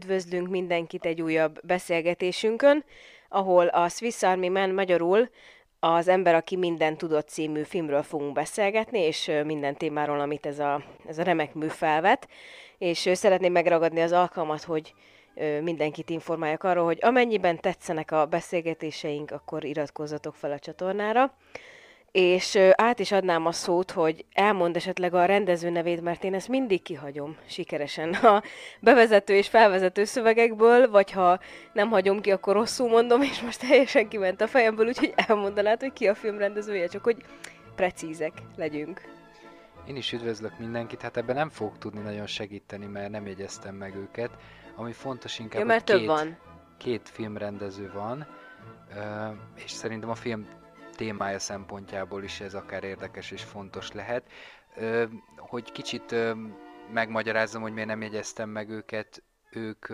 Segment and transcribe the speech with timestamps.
[0.00, 2.84] üdvözlünk mindenkit egy újabb beszélgetésünkön,
[3.28, 5.30] ahol a Swiss Army Man magyarul
[5.80, 10.82] az Ember, aki minden tudott című filmről fogunk beszélgetni, és minden témáról, amit ez a,
[11.06, 12.28] ez a remek mű felvet.
[12.78, 14.94] És szeretném megragadni az alkalmat, hogy
[15.62, 21.34] mindenkit informáljak arról, hogy amennyiben tetszenek a beszélgetéseink, akkor iratkozzatok fel a csatornára.
[22.12, 26.48] És át is adnám a szót, hogy elmond esetleg a rendező nevét, mert én ezt
[26.48, 28.42] mindig kihagyom sikeresen a
[28.80, 31.40] bevezető és felvezető szövegekből, vagy ha
[31.72, 35.92] nem hagyom ki, akkor rosszul mondom, és most teljesen kiment a fejemből, úgyhogy elmondanád, hogy
[35.92, 37.16] ki a film rendezője, csak hogy
[37.74, 39.00] precízek legyünk.
[39.86, 43.94] Én is üdvözlök mindenkit, hát ebben nem fogok tudni nagyon segíteni, mert nem jegyeztem meg
[43.94, 44.30] őket.
[44.76, 46.38] Ami fontos inkább, ja, mert hogy két, van.
[46.78, 48.26] két filmrendező van,
[49.64, 50.46] és szerintem a film
[51.00, 54.30] témája szempontjából is ez akár érdekes és fontos lehet.
[55.36, 56.14] Hogy kicsit
[56.92, 59.90] megmagyarázzam, hogy miért nem jegyeztem meg őket, ők,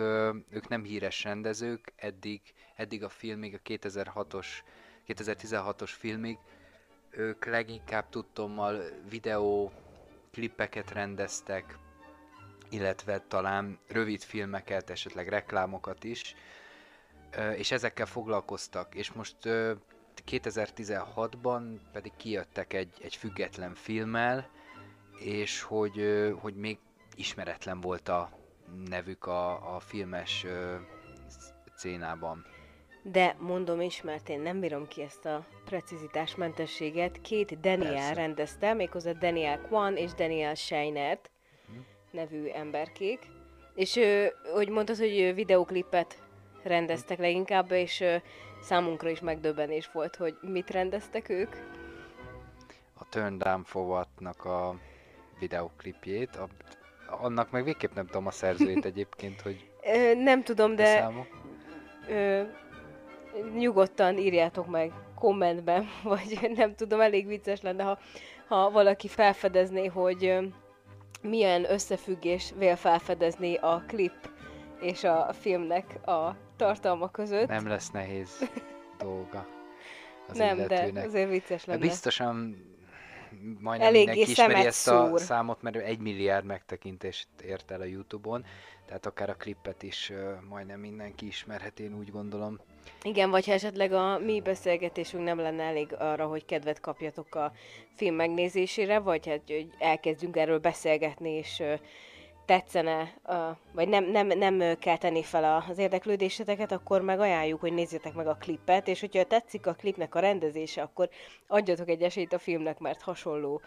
[0.49, 2.41] ők nem híres rendezők, eddig,
[2.75, 4.47] eddig a filmig, a 2006-os,
[5.07, 6.37] 2016-os filmig,
[7.09, 9.71] ők leginkább tudtommal videó
[10.31, 11.77] klippeket rendeztek,
[12.69, 16.35] illetve talán rövid filmeket, esetleg reklámokat is,
[17.55, 19.37] és ezekkel foglalkoztak, és most
[20.31, 24.49] 2016-ban pedig kijöttek egy, egy független filmmel,
[25.19, 26.01] és hogy,
[26.39, 26.77] hogy még
[27.15, 28.29] ismeretlen volt a
[28.89, 30.45] nevük a, a filmes
[31.75, 32.45] szénában.
[33.03, 37.21] De mondom is, mert én nem bírom ki ezt a precizitásmentességet.
[37.21, 38.13] Két Daniel Persze.
[38.13, 41.29] rendezte, méghozzá Daniel Kwan és Daniel Scheinert
[41.67, 41.73] hm.
[42.11, 43.19] nevű emberkék.
[43.75, 43.99] És
[44.53, 46.21] hogy mondtad, hogy videoklipet
[46.63, 48.03] rendeztek leginkább, és
[48.67, 51.55] számunkra is megdöbbenés volt, hogy mit rendeztek ők.
[52.93, 54.75] A Turn Down Forward-nak a
[55.39, 56.47] videoklipjét, a,
[57.21, 59.69] annak meg végképp nem tudom a szerzőjét egyébként, hogy...
[59.83, 61.09] Ö, nem tudom, de
[62.07, 62.41] ö,
[63.53, 67.99] nyugodtan írjátok meg kommentben, vagy nem tudom, elég vicces lenne, ha,
[68.47, 70.37] ha valaki felfedezné, hogy
[71.21, 74.29] milyen összefüggés vél felfedezni a klip
[74.79, 77.47] és a filmnek a tartalma között.
[77.47, 78.49] Nem lesz nehéz
[78.97, 79.47] dolga
[80.27, 80.93] az Nem, illetőnek.
[80.93, 81.79] de azért vicces lenne.
[81.79, 82.65] Biztosan
[83.59, 85.13] majdnem Eléggé mindenki ismeri ezt szúr.
[85.13, 88.45] a számot, mert egy milliárd megtekintést ért el a Youtube-on,
[88.85, 90.11] tehát akár a klippet is
[90.49, 92.59] majdnem mindenki ismerhet, én úgy gondolom.
[93.03, 97.51] Igen, vagy ha esetleg a mi beszélgetésünk nem lenne elég arra, hogy kedvet kapjatok a
[97.95, 101.63] film megnézésére, vagy hát hogy elkezdjünk erről beszélgetni, és
[102.47, 103.13] tetszene,
[103.71, 108.27] vagy nem, nem, nem kell tenni fel az érdeklődéseteket, akkor meg ajánljuk, hogy nézzétek meg
[108.27, 111.09] a klipet, és hogyha tetszik a klipnek a rendezése, akkor
[111.47, 113.61] adjatok egy esélyt a filmnek, mert hasonló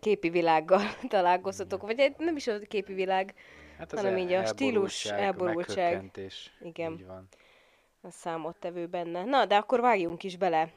[0.00, 3.34] képi világgal találkozhatok, vagy nem is a képi világ,
[3.78, 6.10] hát hanem így a stílus, elborultság.
[6.60, 6.92] Igen.
[6.92, 7.28] Így van.
[8.02, 9.24] A számottevő benne.
[9.24, 10.68] Na, de akkor vágjunk is bele.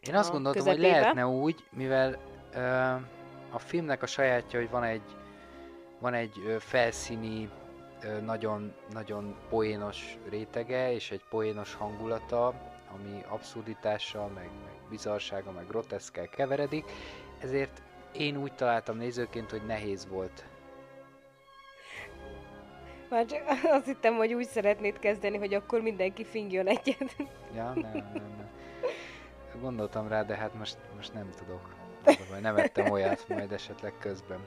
[0.00, 0.88] Én azt gondoltam, közepébe.
[0.88, 2.18] hogy lehetne úgy, mivel
[2.54, 5.02] uh, a filmnek a sajátja, hogy van egy
[6.02, 7.50] van egy felszíni,
[8.24, 12.46] nagyon, nagyon poénos rétege, és egy poénos hangulata,
[12.94, 16.84] ami abszurditással, meg, meg bizarsága, meg groteszkel keveredik,
[17.42, 20.44] ezért én úgy találtam nézőként, hogy nehéz volt.
[23.10, 23.42] Már csak
[23.76, 27.16] azt hittem, hogy úgy szeretnéd kezdeni, hogy akkor mindenki fingjon egyet.
[27.54, 28.50] Ja, nem, nem, nem.
[29.60, 31.74] Gondoltam rá, de hát most, most nem tudok.
[32.40, 34.40] Nem ettem olyat, majd esetleg közben.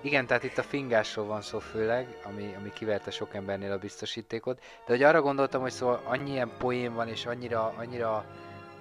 [0.00, 4.58] Igen, tehát itt a fingásról van szó főleg, ami, ami kiverte sok embernél a biztosítékot,
[4.58, 8.24] de hogy arra gondoltam, hogy szóval annyi ilyen poén van, és annyira, annyira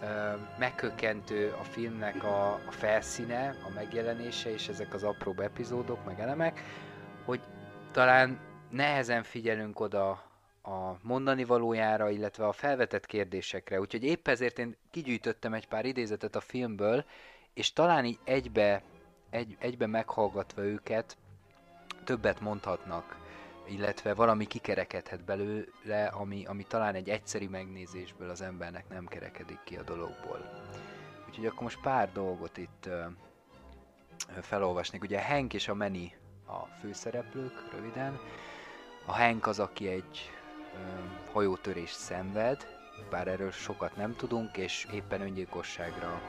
[0.01, 0.05] ö,
[0.57, 6.61] megkökkentő a filmnek a, a felszíne, a megjelenése, és ezek az apró epizódok, meg elemek,
[7.25, 7.41] hogy
[7.91, 8.39] talán
[8.69, 10.09] nehezen figyelünk oda
[10.63, 13.79] a mondani valójára, illetve a felvetett kérdésekre.
[13.79, 17.05] Úgyhogy épp ezért én kigyűjtöttem egy pár idézetet a filmből,
[17.53, 18.81] és talán így egybe
[19.29, 21.18] egy, egyben meghallgatva őket
[22.03, 23.18] többet mondhatnak,
[23.68, 29.76] illetve valami kikerekedhet belőle, ami, ami talán egy egyszeri megnézésből az embernek nem kerekedik ki
[29.76, 30.66] a dologból.
[31.28, 32.90] Úgyhogy akkor most pár dolgot itt
[34.41, 35.03] felolvasnék.
[35.03, 36.14] Ugye a Hank és a Meni
[36.47, 38.20] a főszereplők, röviden.
[39.06, 40.32] A Hank az, aki egy
[40.73, 40.78] ö,
[41.32, 42.68] hajótörést szenved,
[43.09, 46.22] bár erről sokat nem tudunk, és éppen öngyilkosságra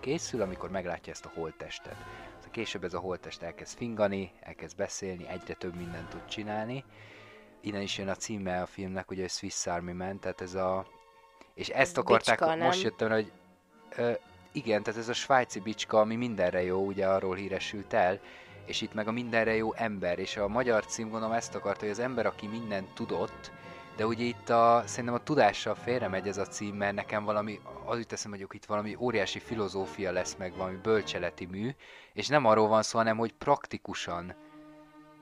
[0.00, 1.96] készül, amikor meglátja ezt a holttestet.
[2.36, 6.84] Aztán később ez a holttest elkezd fingani, elkezd beszélni, egyre több mindent tud csinálni.
[7.60, 10.86] Innen is jön a címe a filmnek, ugye a Swiss Army Man, tehát ez a...
[11.54, 13.32] És ezt akarták, bicska, most jöttem, hogy
[13.96, 14.12] ö,
[14.52, 18.20] igen, tehát ez a svájci bicska, ami mindenre jó, ugye arról híresült el,
[18.66, 21.90] és itt meg a mindenre jó ember, és a magyar cím gondolom ezt akarta, hogy
[21.90, 23.50] az ember, aki mindent tudott,
[24.00, 27.60] de ugye itt a, szerintem a tudással félre megy ez a cím, mert nekem valami,
[27.84, 31.70] az jut eszem, hogy itt valami óriási filozófia lesz meg, valami bölcseleti mű,
[32.12, 34.34] és nem arról van szó, hanem hogy praktikusan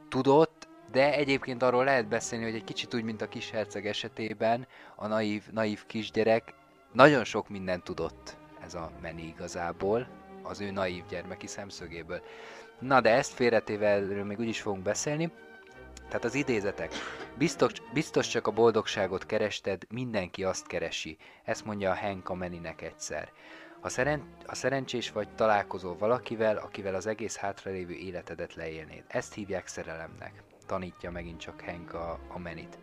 [0.09, 4.67] tudott, de egyébként arról lehet beszélni, hogy egy kicsit úgy, mint a kis herceg esetében,
[4.97, 6.55] a naív, naív kisgyerek
[6.93, 10.09] nagyon sok mindent tudott ez a meni igazából,
[10.43, 12.21] az ő naív gyermeki szemszögéből.
[12.79, 15.33] Na de ezt félretéve erről még úgyis fogunk beszélni.
[16.09, 16.93] Tehát az idézetek.
[17.35, 21.17] Biztos, biztos csak a boldogságot kerested, mindenki azt keresi.
[21.45, 23.33] Ezt mondja a Henk a Meninek egyszer.
[23.81, 29.05] Ha, szeren, ha szerencsés vagy, találkozol valakivel, akivel az egész hátralévő életedet leélnéd.
[29.09, 30.43] Ezt hívják szerelemnek.
[30.67, 32.79] Tanítja megint csak Henk a, a Menit.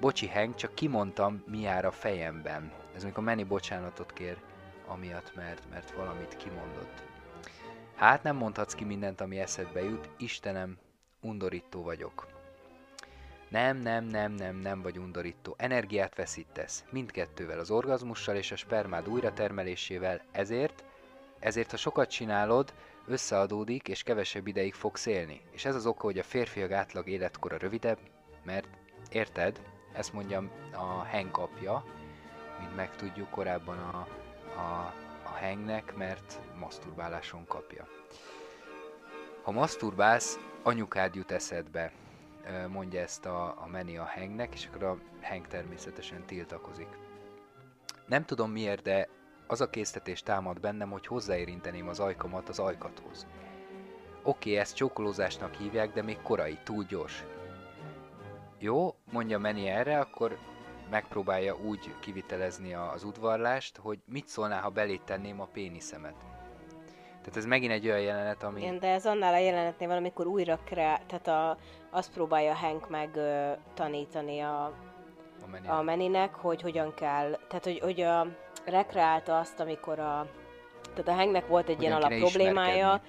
[0.00, 2.72] Bocsi Henk, csak kimondtam, mi jár a fejemben.
[2.96, 4.36] Ez amikor Meni bocsánatot kér,
[4.86, 7.02] amiatt, mert, mert valamit kimondott.
[7.94, 10.78] Hát nem mondhatsz ki mindent, ami eszedbe jut, Istenem,
[11.20, 12.33] undorító vagyok.
[13.54, 15.54] Nem, nem, nem, nem, nem vagy undorító.
[15.58, 16.84] Energiát veszítesz.
[16.90, 20.20] Mindkettővel, az orgazmussal és a spermád újratermelésével.
[20.32, 20.84] Ezért,
[21.38, 22.74] ezért ha sokat csinálod,
[23.06, 25.40] összeadódik és kevesebb ideig fogsz élni.
[25.50, 27.98] És ez az oka, hogy a férfiak átlag életkora rövidebb,
[28.44, 28.68] mert
[29.10, 29.60] érted,
[29.92, 31.84] ezt mondja a Hank apja,
[32.58, 34.06] mint megtudjuk korábban a,
[34.60, 37.88] a, a Hengnek, mert maszturbáláson kapja.
[39.42, 41.92] Ha maszturbálsz, anyukád jut eszedbe,
[42.68, 46.88] mondja ezt a, a Meni a Hengnek, és akkor a Heng természetesen tiltakozik.
[48.06, 49.08] Nem tudom miért, de
[49.46, 53.26] az a késztetés támad bennem, hogy hozzáérinteném az ajkamat az ajkathoz.
[54.22, 57.24] Oké, okay, ezt csókolózásnak hívják, de még korai, túl gyors.
[58.58, 60.38] Jó, mondja Meni erre, akkor
[60.90, 66.33] megpróbálja úgy kivitelezni az udvarlást, hogy mit szólnál, ha belét tenném a péniszemet.
[67.24, 68.60] Tehát ez megint egy olyan jelenet, ami...
[68.60, 71.58] Igen, de ez annál a jelenetnél valamikor újra kreál, tehát a,
[71.90, 75.68] azt próbálja Hank meg ö, tanítani a, a, meni.
[75.68, 78.26] a meninek, hogy hogyan kell, tehát hogy, hogy a,
[78.64, 80.26] rekreálta azt, amikor a,
[80.94, 83.02] tehát a Hanknek volt egy hogyan ilyen alap problémája,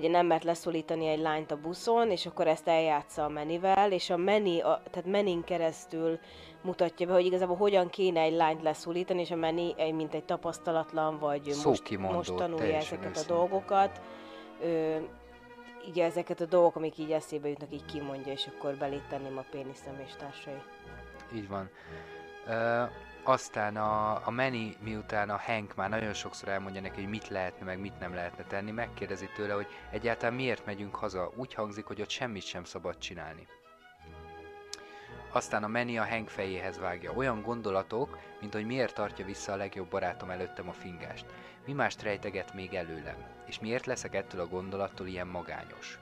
[0.00, 4.10] hogy nem mert leszólítani egy lányt a buszon, és akkor ezt eljátsza a menivel, és
[4.10, 6.18] a meni, a, tehát menin keresztül
[6.62, 11.18] mutatja be, hogy igazából hogyan kéne egy lányt leszólítani, és a meni, mint egy tapasztalatlan,
[11.18, 14.00] vagy most, most tanulja ezeket a dolgokat.
[14.62, 14.96] Ö,
[15.88, 19.44] így ezeket a dolgok, amik így eszébe jutnak, így kimondja, és akkor belét tenném a
[19.50, 20.62] péniszem és társai.
[21.34, 21.70] Így van.
[22.46, 22.82] Ö,
[23.24, 27.64] aztán a, a Manny, miután a Hank már nagyon sokszor elmondja neki, hogy mit lehetne,
[27.64, 31.32] meg mit nem lehetne tenni, megkérdezi tőle, hogy egyáltalán miért megyünk haza.
[31.36, 33.46] Úgy hangzik, hogy ott semmit sem szabad csinálni.
[35.32, 37.12] Aztán a Manny a Hank fejéhez vágja.
[37.12, 41.26] Olyan gondolatok, mint hogy miért tartja vissza a legjobb barátom előttem a fingást.
[41.66, 43.16] Mi mást rejteget még előlem?
[43.46, 45.98] És miért leszek ettől a gondolattól ilyen magányos?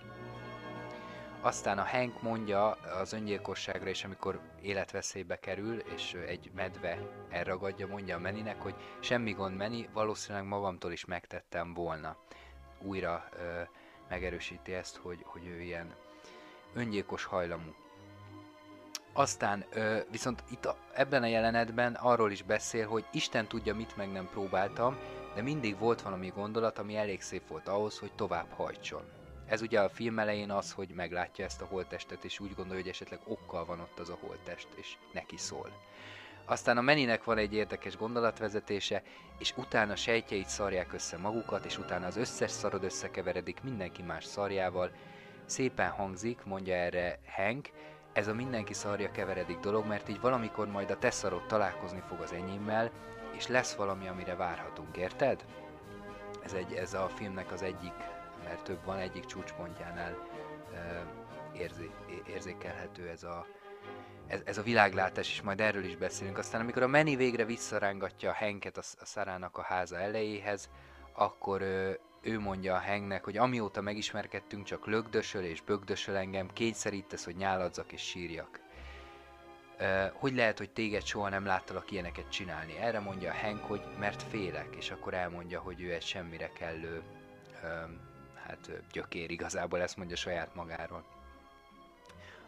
[1.42, 6.98] Aztán a Hank mondja az öngyilkosságra, és amikor életveszélybe kerül, és egy medve
[7.30, 12.16] elragadja, mondja a Meninek, hogy semmi gond Meni, valószínűleg magamtól is megtettem volna.
[12.82, 13.60] Újra ö,
[14.08, 15.94] megerősíti ezt, hogy, hogy ő ilyen
[16.74, 17.74] öngyilkos hajlamú.
[19.12, 23.96] Aztán ö, viszont itt a, ebben a jelenetben arról is beszél, hogy Isten tudja, mit
[23.96, 24.96] meg nem próbáltam,
[25.34, 29.19] de mindig volt valami gondolat, ami elég szép volt ahhoz, hogy tovább hajtson.
[29.50, 32.90] Ez ugye a film elején az, hogy meglátja ezt a holttestet, és úgy gondolja, hogy
[32.90, 35.70] esetleg okkal van ott az a holttest, és neki szól.
[36.44, 39.02] Aztán a Meninek van egy érdekes gondolatvezetése,
[39.38, 44.90] és utána sejtjeit szarják össze magukat, és utána az összes szarod összekeveredik mindenki más szarjával.
[45.44, 47.70] Szépen hangzik, mondja erre Hank,
[48.12, 52.20] ez a mindenki szarja keveredik dolog, mert így valamikor majd a te szarod találkozni fog
[52.20, 52.90] az enyémmel,
[53.36, 55.44] és lesz valami, amire várhatunk, érted?
[56.44, 57.94] Ez, egy, ez a filmnek az egyik
[58.50, 60.26] mert több van, egyik csúcspontjánál
[61.52, 61.90] érzé,
[62.26, 63.46] érzékelhető ez a,
[64.26, 66.38] ez, ez a világlátás, és majd erről is beszélünk.
[66.38, 70.70] Aztán amikor a Meni végre visszarángatja a Henket a, a Szarának a háza elejéhez,
[71.12, 71.92] akkor ö,
[72.22, 77.92] ő mondja a Hengnek, hogy amióta megismerkedtünk, csak lögdösöl és bögdösöl engem, kényszerítesz, hogy nyáladzak
[77.92, 78.60] és sírjak.
[79.80, 82.78] Uh, hogy lehet, hogy téged soha nem láttalak ilyeneket csinálni?
[82.78, 87.02] Erre mondja a Hank, hogy mert félek, és akkor elmondja, hogy ő egy semmire kellő
[87.62, 88.09] um,
[88.50, 91.04] hát gyökér igazából ezt mondja saját magáról.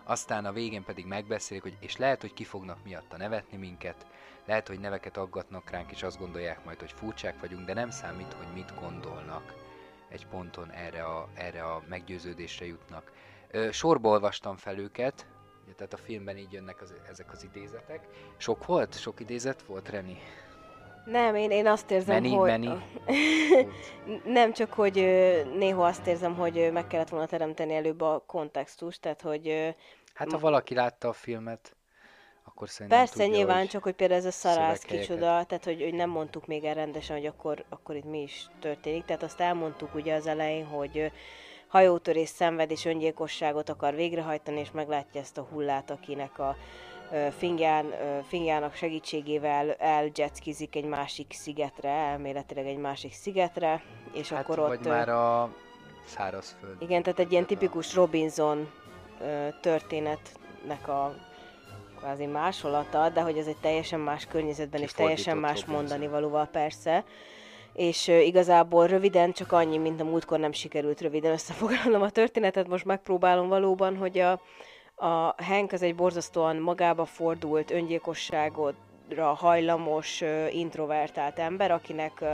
[0.05, 4.07] Aztán a végén pedig megbeszélik, hogy és lehet, hogy ki fognak miatta nevetni minket,
[4.47, 8.33] lehet, hogy neveket aggatnak ránk, és azt gondolják majd, hogy furcsák vagyunk, de nem számít,
[8.33, 9.55] hogy mit gondolnak.
[10.09, 13.13] Egy ponton erre a, erre a meggyőződésre jutnak.
[13.51, 15.27] Ö, sorba olvastam fel őket,
[15.77, 18.07] tehát a filmben így jönnek az, ezek az idézetek.
[18.37, 18.99] Sok volt?
[18.99, 20.19] Sok idézet volt, Reni?
[21.05, 22.49] Nem, én, én azt érzem, Meni, hogy...
[22.49, 22.71] meni.
[24.25, 24.95] nem csak, hogy
[25.57, 29.75] néha azt érzem, hogy meg kellett volna teremteni előbb a kontextust, tehát hogy...
[30.15, 31.77] Hát ha valaki látta a filmet,
[32.45, 35.83] akkor szerintem Persze, tudja, nyilván, hogy csak hogy például ez a szarász kicsoda, tehát hogy,
[35.83, 39.05] hogy nem mondtuk még el rendesen, hogy akkor, akkor itt mi is történik.
[39.05, 41.13] Tehát azt elmondtuk ugye az elején, hogy
[41.67, 46.57] hajótörés szenved és öngyilkosságot akar végrehajtani, és meglátja ezt a hullát, akinek a
[47.13, 47.27] ö,
[48.29, 54.87] fingjának segítségével eljetskizik egy másik szigetre, elméletileg egy másik szigetre, és hát, akkor ott...
[54.87, 55.55] már a
[56.05, 56.77] szárazföld.
[56.83, 58.71] igen, tehát egy ilyen tipikus Robinson
[59.61, 61.15] történetnek a
[62.03, 65.75] kvázi másolata, de hogy ez egy teljesen más környezetben és teljesen más Robinson.
[65.75, 67.05] mondani valóval persze.
[67.73, 72.85] És igazából röviden csak annyi, mint a múltkor nem sikerült röviden összefoglalnom a történetet, most
[72.85, 74.41] megpróbálom valóban, hogy a,
[75.03, 82.25] a Hank az egy borzasztóan magába fordult, öngyilkosságodra hajlamos, introvertált ember, akinek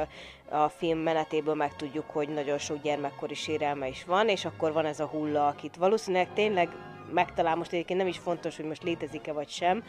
[0.50, 5.00] a film menetéből megtudjuk, hogy nagyon sok gyermekkori sérelme is van, és akkor van ez
[5.00, 6.68] a hulla, akit valószínűleg tényleg
[7.12, 9.84] megtalál, most egyébként nem is fontos, hogy most létezik-e vagy sem,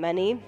[0.00, 0.40] Meni,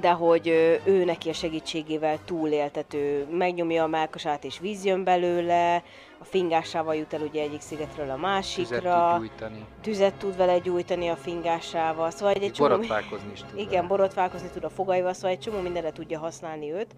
[0.00, 0.48] de hogy
[0.84, 5.82] ő neki a segítségével túléltető, megnyomja a melkasát és víz jön belőle,
[6.18, 9.64] a fingásával jut el ugye egyik szigetről a Tüzet másikra, tud gyújtani.
[9.82, 12.68] tüzet tud vele gyújtani a fingásával, szóval egy, egy csomó...
[12.68, 13.58] borotválkozni is tud.
[13.58, 13.86] Igen, vele.
[13.86, 16.94] borotválkozni tud a fogaival, szóval egy csomó mindenre tudja használni őt.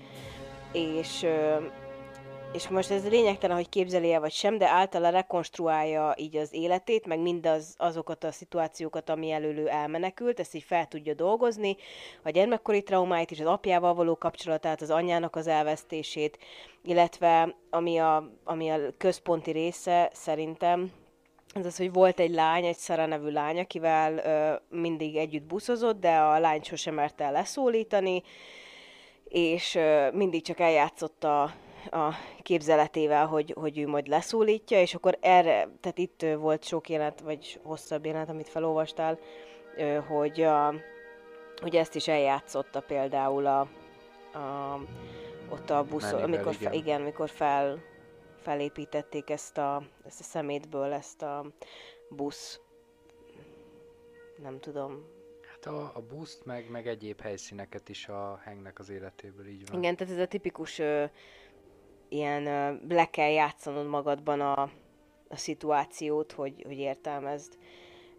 [0.73, 1.27] És,
[2.53, 7.07] és most ez lényegtelen, hogy képzeli el vagy sem, de általa rekonstruálja így az életét,
[7.07, 11.77] meg mindaz azokat a szituációkat, ami elől ő elmenekült, ezt így fel tudja dolgozni,
[12.23, 16.39] a gyermekkori traumáit is, az apjával való kapcsolatát, az anyjának az elvesztését,
[16.83, 20.93] illetve ami a, ami a központi része szerintem,
[21.55, 26.01] az az, hogy volt egy lány, egy Szara nevű lány, akivel ö, mindig együtt buszozott,
[26.01, 28.23] de a lány sosem merte leszólítani,
[29.29, 31.55] és ö, mindig csak eljátszotta
[31.91, 37.21] a képzeletével, hogy, hogy ő majd leszólítja, és akkor erre, tehát itt volt sok jelenet,
[37.21, 39.19] vagy hosszabb jelenet, amit felolvastál,
[40.07, 40.75] hogy, a,
[41.61, 43.61] hogy ezt is eljátszotta például a,
[44.39, 44.81] a
[45.51, 46.71] ott a buszon, amikor, igen.
[46.71, 47.01] Fe, igen.
[47.01, 47.83] amikor fel,
[48.43, 51.47] felépítették ezt a, ezt a szemétből, ezt a
[52.09, 52.61] busz,
[54.43, 55.17] nem tudom.
[55.51, 59.79] Hát a, a buszt, meg, meg egyéb helyszíneket is a Hangnek az életéből így van.
[59.79, 61.05] Igen, tehát ez a tipikus ö,
[62.09, 62.43] ilyen
[62.89, 64.63] le kell játszanod magadban a,
[65.29, 67.59] a szituációt, hogy, hogy értelmezd.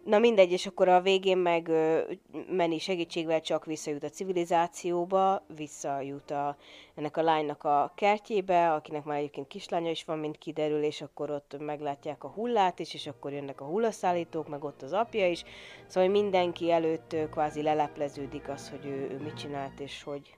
[0.04, 2.00] Na mindegy, és akkor a végén meg ö,
[2.48, 6.56] Meni segítségvel csak visszajut a civilizációba, visszajut a,
[6.94, 11.30] ennek a lánynak a kertjébe, akinek már egyébként kislánya is van, mint kiderül, és akkor
[11.30, 15.44] ott meglátják a hullát is, és akkor jönnek a hullaszállítók, meg ott az apja is.
[15.86, 20.36] Szóval mindenki előtt ö, kvázi lelepleződik az, hogy ő, ő mit csinált, és hogy...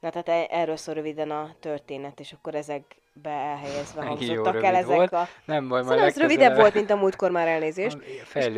[0.00, 4.96] Na tehát e- erről szól röviden a történet, és akkor ezekbe elhelyezve hangzottak el ezek
[4.96, 5.12] volt.
[5.12, 5.28] a...
[5.44, 7.98] Nem baj, majd Szóval ez rövidebb volt, mint a múltkor már elnézést.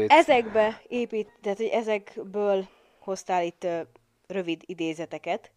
[0.07, 2.67] Ezekbe épít, tehát hogy ezekből
[2.99, 3.81] hoztál itt ö,
[4.27, 5.51] rövid idézeteket,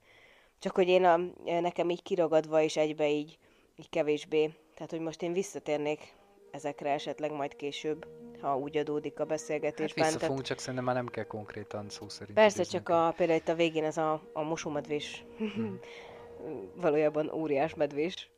[0.60, 1.20] csak hogy én a,
[1.60, 3.38] nekem így kiragadva és egybe így,
[3.76, 4.54] így kevésbé.
[4.76, 6.14] Tehát, hogy most én visszatérnék
[6.56, 8.06] ezekre esetleg majd később,
[8.42, 9.96] ha úgy adódik a Hát beszélgetésben.
[9.96, 12.78] Tehát visszafogunk, csak szerintem már nem kell konkrétan szó szerint persze, idézni.
[12.78, 15.26] csak a, például itt a végén ez a, a mosómedvés,
[16.82, 18.30] valójában óriás medvés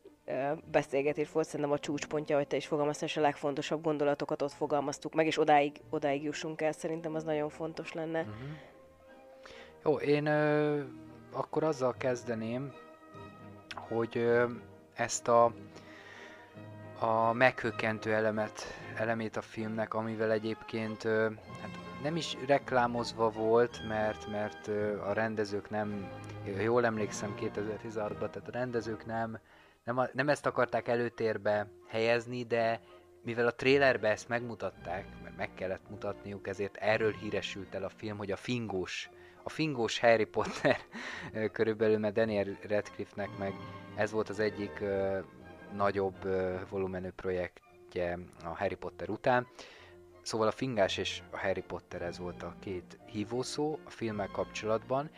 [0.71, 5.13] beszélgetés volt, szerintem a csúcspontja, hogy te is fogalmaztál, és a legfontosabb gondolatokat ott fogalmaztuk
[5.13, 8.21] meg, és odáig, odáig jussunk el, szerintem az nagyon fontos lenne.
[8.21, 8.31] Mhm.
[9.83, 10.81] Jó, én ö,
[11.31, 12.73] akkor azzal kezdeném,
[13.75, 14.45] hogy ö,
[14.93, 15.53] ezt a,
[16.99, 18.61] a meghökkentő elemet,
[18.95, 21.03] elemét a filmnek, amivel egyébként
[21.61, 24.67] hát nem is reklámozva volt, mert, mert
[25.07, 26.09] a rendezők nem,
[26.61, 29.39] jól emlékszem 2016-ban, tehát a rendezők nem,
[29.83, 32.79] nem, nem ezt akarták előtérbe helyezni, de
[33.23, 38.17] mivel a trailerbe ezt megmutatták, mert meg kellett mutatniuk, ezért erről híresült el a film,
[38.17, 39.09] hogy a fingós,
[39.43, 40.77] a fingós Harry Potter
[41.53, 43.53] körülbelül, mert Daniel Radcliffe-nek meg
[43.95, 44.83] ez volt az egyik
[45.75, 46.27] nagyobb
[46.69, 49.47] volumenű projektje a Harry Potter után.
[50.21, 55.09] Szóval a fingás és a Harry Potter ez volt a két hívószó a filmmel kapcsolatban,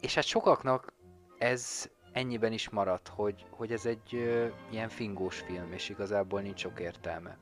[0.00, 0.92] és hát sokaknak
[1.38, 4.12] ez ennyiben is maradt, hogy, hogy ez egy
[4.70, 7.36] ilyen fingós film, és igazából nincs sok értelme.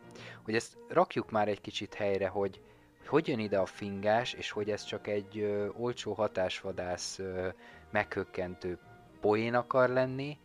[0.45, 2.61] Hogy ezt rakjuk már egy kicsit helyre, hogy,
[3.07, 7.49] hogy jön ide a fingás, és hogy ez csak egy ö, olcsó hatásvadász ö,
[7.91, 8.79] meghökkentő
[9.21, 10.39] poén akar lenni,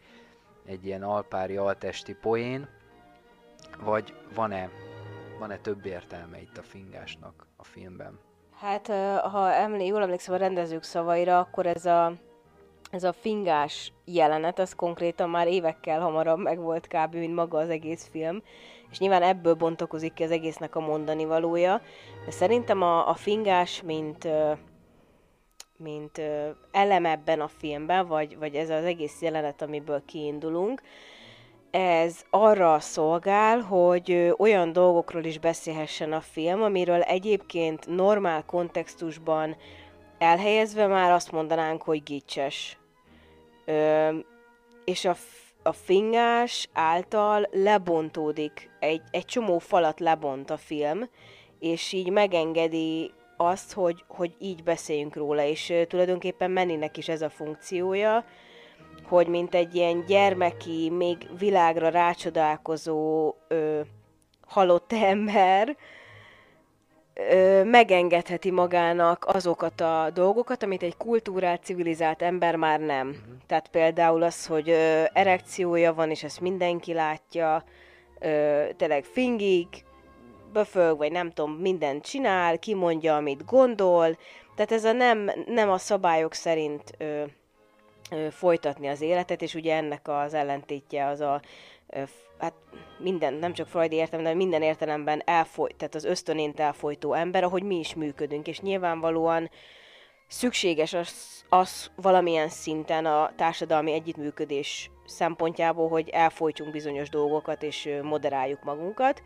[0.66, 2.68] egy ilyen alpári altesti poén,
[3.84, 4.70] vagy van-e,
[5.40, 8.20] van-e több értelme itt a fingásnak a filmben?
[8.60, 8.88] Hát,
[9.22, 12.14] ha emlé, jól emlékszem a rendezők szavaira, akkor ez a
[12.92, 17.16] ez a fingás jelenet, az konkrétan már évekkel hamarabb meg volt kb.
[17.16, 18.42] mint maga az egész film,
[18.92, 21.82] és nyilván ebből bontakozik ki az egésznek a mondani valója,
[22.26, 24.28] de szerintem a, a fingás, mint,
[25.78, 26.22] mint
[26.72, 30.82] elem ebben a filmben, vagy, vagy ez az egész jelenet, amiből kiindulunk,
[31.72, 39.56] ez arra szolgál, hogy olyan dolgokról is beszélhessen a film, amiről egyébként normál kontextusban
[40.18, 42.78] elhelyezve már azt mondanánk, hogy gicses.
[43.66, 44.10] Ö,
[44.86, 45.16] és a,
[45.64, 51.10] a fingás által lebontódik, egy, egy csomó falat lebont a film,
[51.60, 57.30] és így megengedi azt, hogy, hogy így beszéljünk róla, és tulajdonképpen Menninek is ez a
[57.30, 58.26] funkciója,
[59.08, 63.80] hogy mint egy ilyen gyermeki, még világra rácsodálkozó ö,
[64.48, 65.78] halott ember,
[67.14, 73.08] ö, megengedheti magának azokat a dolgokat, amit egy kultúrált, civilizált ember már nem.
[73.08, 73.24] Uh-huh.
[73.48, 77.64] Tehát például az, hogy ö, erekciója van, és ezt mindenki látja,
[78.20, 79.68] ö, tényleg fingig,
[80.56, 84.18] böfög, vagy nem tudom, mindent csinál, kimondja, amit gondol,
[84.56, 87.24] tehát ez a nem, nem a szabályok szerint ö,
[88.12, 91.42] ö, folytatni az életet, és ugye ennek az ellentétje az a
[91.88, 92.04] ö,
[92.40, 92.54] hát
[92.98, 97.64] minden, nem csak Freudi értem, de minden értelemben elfoly, tehát az ösztönént elfolytó ember, ahogy
[97.64, 99.50] mi is működünk, és nyilvánvalóan
[100.28, 108.64] szükséges az, az valamilyen szinten a társadalmi együttműködés szempontjából, hogy elfolytsunk bizonyos dolgokat, és moderáljuk
[108.64, 109.22] magunkat,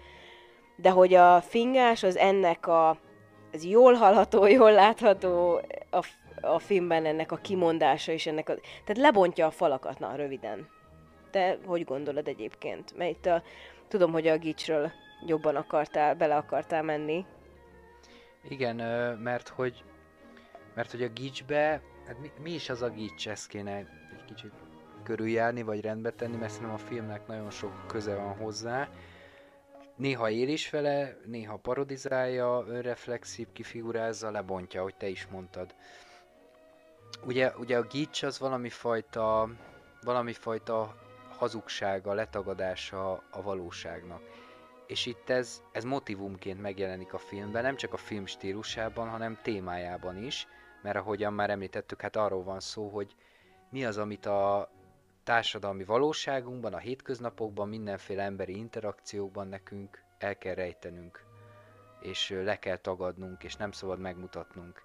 [0.82, 2.98] de hogy a fingás az ennek a,
[3.52, 6.06] ez jól hallható, jól látható a,
[6.42, 10.68] a filmben ennek a kimondása, és ennek a, tehát lebontja a falakat, na, röviden.
[11.32, 12.98] Te hogy gondolod egyébként?
[12.98, 13.44] Mert itt a,
[13.88, 14.92] tudom, hogy a gicsről
[15.26, 17.26] jobban akartál, bele akartál menni.
[18.50, 18.76] Igen,
[19.18, 19.84] mert hogy
[20.80, 24.52] mert hogy a gicsbe, hát mi, mi is az a gics, ezt kéne egy kicsit
[25.04, 28.90] körüljárni, vagy rendbe tenni, mert szerintem a filmnek nagyon sok köze van hozzá.
[30.00, 35.76] Néha él is vele, néha parodizálja, önreflexív, kifigurázza, lebontja, ahogy te is mondtad.
[37.26, 39.50] Ugye, ugye a gics az valami fajta,
[40.04, 40.96] valami fajta
[41.38, 44.22] hazugsága, letagadása a valóságnak.
[44.88, 50.24] És itt ez, ez motivumként megjelenik a filmben, nem csak a film stílusában, hanem témájában
[50.24, 50.48] is,
[50.82, 53.16] mert ahogyan már említettük, hát arról van szó, hogy
[53.70, 54.70] mi az, amit a
[55.30, 61.24] társadalmi valóságunkban, a hétköznapokban, mindenféle emberi interakciókban nekünk el kell rejtenünk,
[62.00, 64.82] és le kell tagadnunk, és nem szabad megmutatnunk.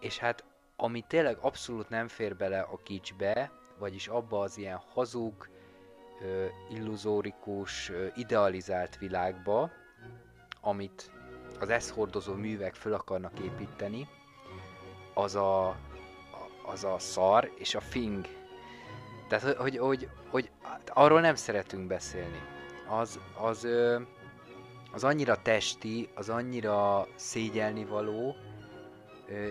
[0.00, 0.44] És hát
[0.76, 5.48] ami tényleg abszolút nem fér bele a kicsbe, vagyis abba az ilyen hazug,
[6.70, 9.70] illuzórikus, idealizált világba,
[10.60, 11.10] amit
[11.60, 14.08] az ezt hordozó művek föl akarnak építeni,
[15.14, 15.76] az a,
[16.66, 18.45] az a szar és a fing.
[19.28, 20.50] Tehát, hogy, hogy, hogy
[20.86, 22.40] arról nem szeretünk beszélni.
[22.88, 23.68] Az, az,
[24.92, 28.36] az annyira testi, az annyira szégyelni való,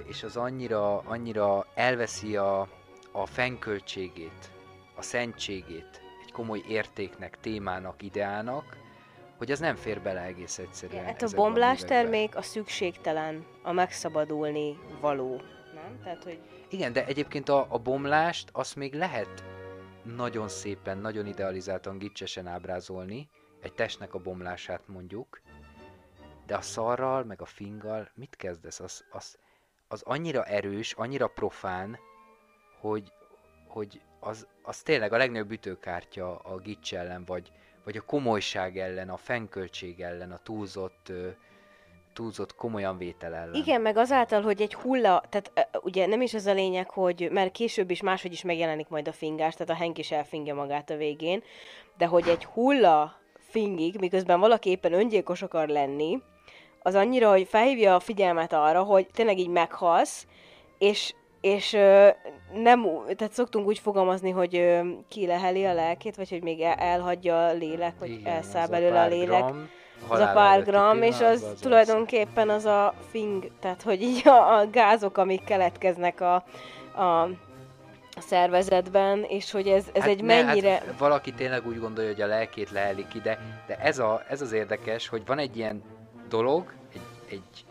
[0.07, 2.67] és az annyira, annyira elveszi a,
[3.11, 4.51] a fennköltségét,
[4.95, 8.77] a szentségét egy komoly értéknek, témának, ideának,
[9.37, 11.03] hogy az nem fér bele egész egyszerűen.
[11.03, 15.41] Hát a bomblás a termék a szükségtelen, a megszabadulni való,
[15.73, 15.99] nem?
[16.03, 16.39] Tehát, hogy...
[16.69, 19.43] Igen, de egyébként a, a bomlást azt még lehet
[20.05, 23.29] nagyon szépen, nagyon idealizáltan, gicsesen ábrázolni,
[23.61, 25.41] egy testnek a bomlását mondjuk,
[26.45, 28.79] de a szarral, meg a finggal mit kezdesz?
[28.79, 29.37] Az, az,
[29.87, 31.99] az annyira erős, annyira profán,
[32.79, 33.11] hogy,
[33.67, 37.51] hogy az, az tényleg a legnagyobb ütőkártya a gics ellen, vagy,
[37.83, 41.11] vagy a komolyság ellen, a fennköltség ellen, a túlzott,
[42.15, 43.53] túlzott komolyan vétel ellen.
[43.53, 47.51] Igen, meg azáltal, hogy egy hulla, tehát ugye nem is az a lényeg, hogy, mert
[47.51, 50.95] később is máshogy is megjelenik majd a fingás, tehát a Henk is elfingja magát a
[50.95, 51.43] végén,
[51.97, 56.21] de hogy egy hulla fingik, miközben valaki éppen öngyilkos akar lenni,
[56.81, 60.27] az annyira, hogy felhívja a figyelmet arra, hogy tényleg így meghalsz,
[60.77, 62.09] és és ö,
[62.53, 67.45] nem, tehát szoktunk úgy fogalmazni, hogy ö, kileheli a lelkét, vagy hogy még el, elhagyja
[67.45, 69.43] a lélek, vagy elszáll belőle a lélek.
[69.43, 69.69] Gram,
[70.07, 74.57] az a pár gram, és az, az tulajdonképpen az a fing, tehát hogy így a,
[74.57, 76.35] a gázok, amik keletkeznek a,
[77.01, 77.29] a
[78.17, 80.71] a szervezetben, és hogy ez, ez hát egy ne, mennyire...
[80.71, 84.51] Hát valaki tényleg úgy gondolja, hogy a lelkét lehelik ide, de ez, a, ez az
[84.51, 85.83] érdekes, hogy van egy ilyen
[86.29, 87.65] dolog, egy, egy,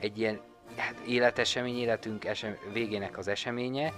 [0.00, 0.40] egy ilyen
[0.76, 3.92] hát életesemény, életünk esem, végének az eseménye,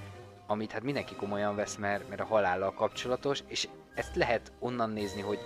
[0.47, 5.21] amit hát mindenki komolyan vesz, mert, mert a halállal kapcsolatos, és ezt lehet onnan nézni,
[5.21, 5.39] hogy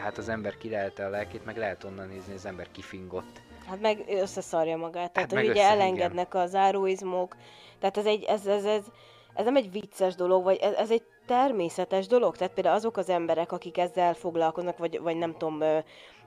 [0.00, 3.40] hát az ember kilelte a lelkét, meg lehet onnan nézni, az ember kifingott.
[3.66, 6.42] Hát meg összeszarja magát, tehát hát hogy ugye elengednek igen.
[6.42, 7.36] a záróizmok,
[7.78, 8.84] tehát ez egy, ez, ez, ez
[9.34, 12.36] ez nem egy vicces dolog, vagy ez, ez egy természetes dolog.
[12.36, 15.62] Tehát például azok az emberek, akik ezzel foglalkoznak, vagy, vagy nem tudom,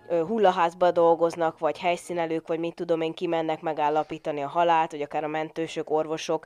[0.07, 5.27] hullaházba dolgoznak, vagy helyszínelők, vagy mit tudom én, kimennek megállapítani a halált, vagy akár a
[5.27, 6.45] mentősök, orvosok,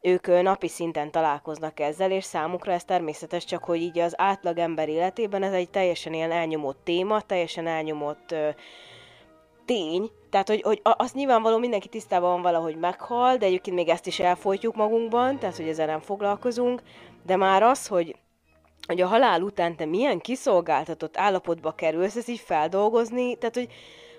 [0.00, 4.88] ők napi szinten találkoznak ezzel, és számukra ez természetes, csak hogy így az átlag ember
[4.88, 8.48] életében ez egy teljesen ilyen elnyomott téma, teljesen elnyomott ö,
[9.64, 14.06] tény, tehát hogy, hogy azt nyilvánvaló mindenki tisztában van valahogy meghal, de egyébként még ezt
[14.06, 16.82] is elfolytjuk magunkban, tehát hogy ezzel nem foglalkozunk,
[17.26, 18.16] de már az, hogy
[18.86, 23.68] hogy a halál után te milyen kiszolgáltatott állapotba kerülsz, ezt így feldolgozni, tehát hogy,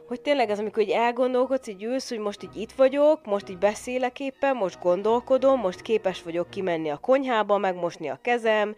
[0.09, 3.57] hogy tényleg az, amikor így elgondolkodsz, így ülsz, hogy most így itt vagyok, most így
[3.57, 8.75] beszélek éppen, most gondolkodom, most képes vagyok kimenni a konyhába, megmosni a kezem,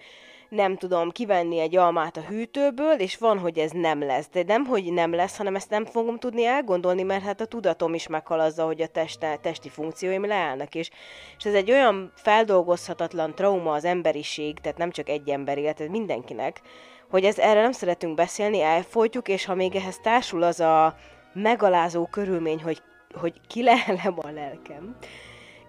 [0.49, 4.29] nem tudom kivenni egy almát a hűtőből, és van, hogy ez nem lesz.
[4.31, 7.93] De nem, hogy nem lesz, hanem ezt nem fogom tudni elgondolni, mert hát a tudatom
[7.93, 10.75] is meghalazza, hogy a teste, testi funkcióim leállnak.
[10.75, 10.89] És,
[11.37, 16.61] és ez egy olyan feldolgozhatatlan trauma az emberiség, tehát nem csak egy ember élet, mindenkinek,
[17.09, 20.95] hogy ez erre nem szeretünk beszélni, elfolytjuk, és ha még ehhez társul az a
[21.33, 22.81] megalázó körülmény, hogy,
[23.13, 24.95] hogy ki lehelem a lelkem,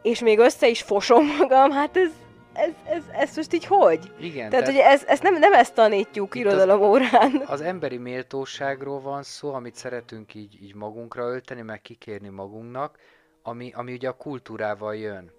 [0.03, 2.11] és még össze is fosom magam, hát ez,
[2.53, 4.13] ez, ez, ez most így hogy?
[4.19, 4.51] Igen.
[4.51, 7.43] Tehát, tehát hogy ez, ezt nem, nem ezt tanítjuk irodalom órán.
[7.47, 12.99] Az emberi méltóságról van szó, amit szeretünk így, így magunkra ölteni, meg kikérni magunknak,
[13.43, 15.31] ami, ami ugye a kultúrával jön.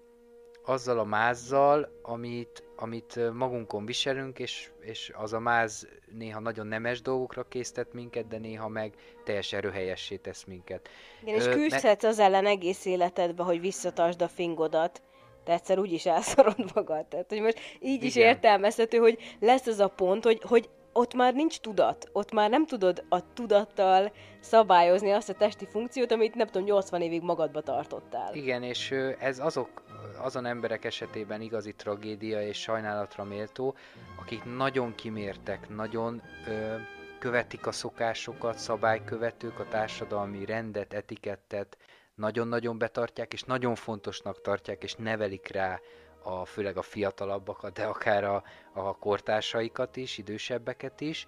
[0.64, 7.02] Azzal a mázzal, amit, amit magunkon viselünk, és, és az a máz néha nagyon nemes
[7.02, 10.88] dolgokra késztet minket, de néha meg teljesen röhelyessé tesz minket.
[11.22, 15.02] Igen, és küzdhetsz az ellen egész életedbe, hogy visszatartsd a fingodat
[15.44, 17.06] de egyszer úgy is elszorod magad.
[17.06, 18.06] Tehát, hogy most így Igen.
[18.06, 22.50] is értelmezhető, hogy lesz az a pont, hogy, hogy ott már nincs tudat, ott már
[22.50, 27.60] nem tudod a tudattal szabályozni azt a testi funkciót, amit nem tudom, 80 évig magadba
[27.60, 28.34] tartottál.
[28.34, 29.82] Igen, és ez azok,
[30.22, 33.74] azon emberek esetében igazi tragédia és sajnálatra méltó,
[34.20, 36.74] akik nagyon kimértek, nagyon ö,
[37.18, 41.76] követik a szokásokat, szabálykövetők, a társadalmi rendet, etikettet,
[42.14, 45.80] nagyon-nagyon betartják, és nagyon fontosnak tartják, és nevelik rá
[46.24, 51.26] a, főleg a fiatalabbakat, de akár a, a kortársaikat is, idősebbeket is,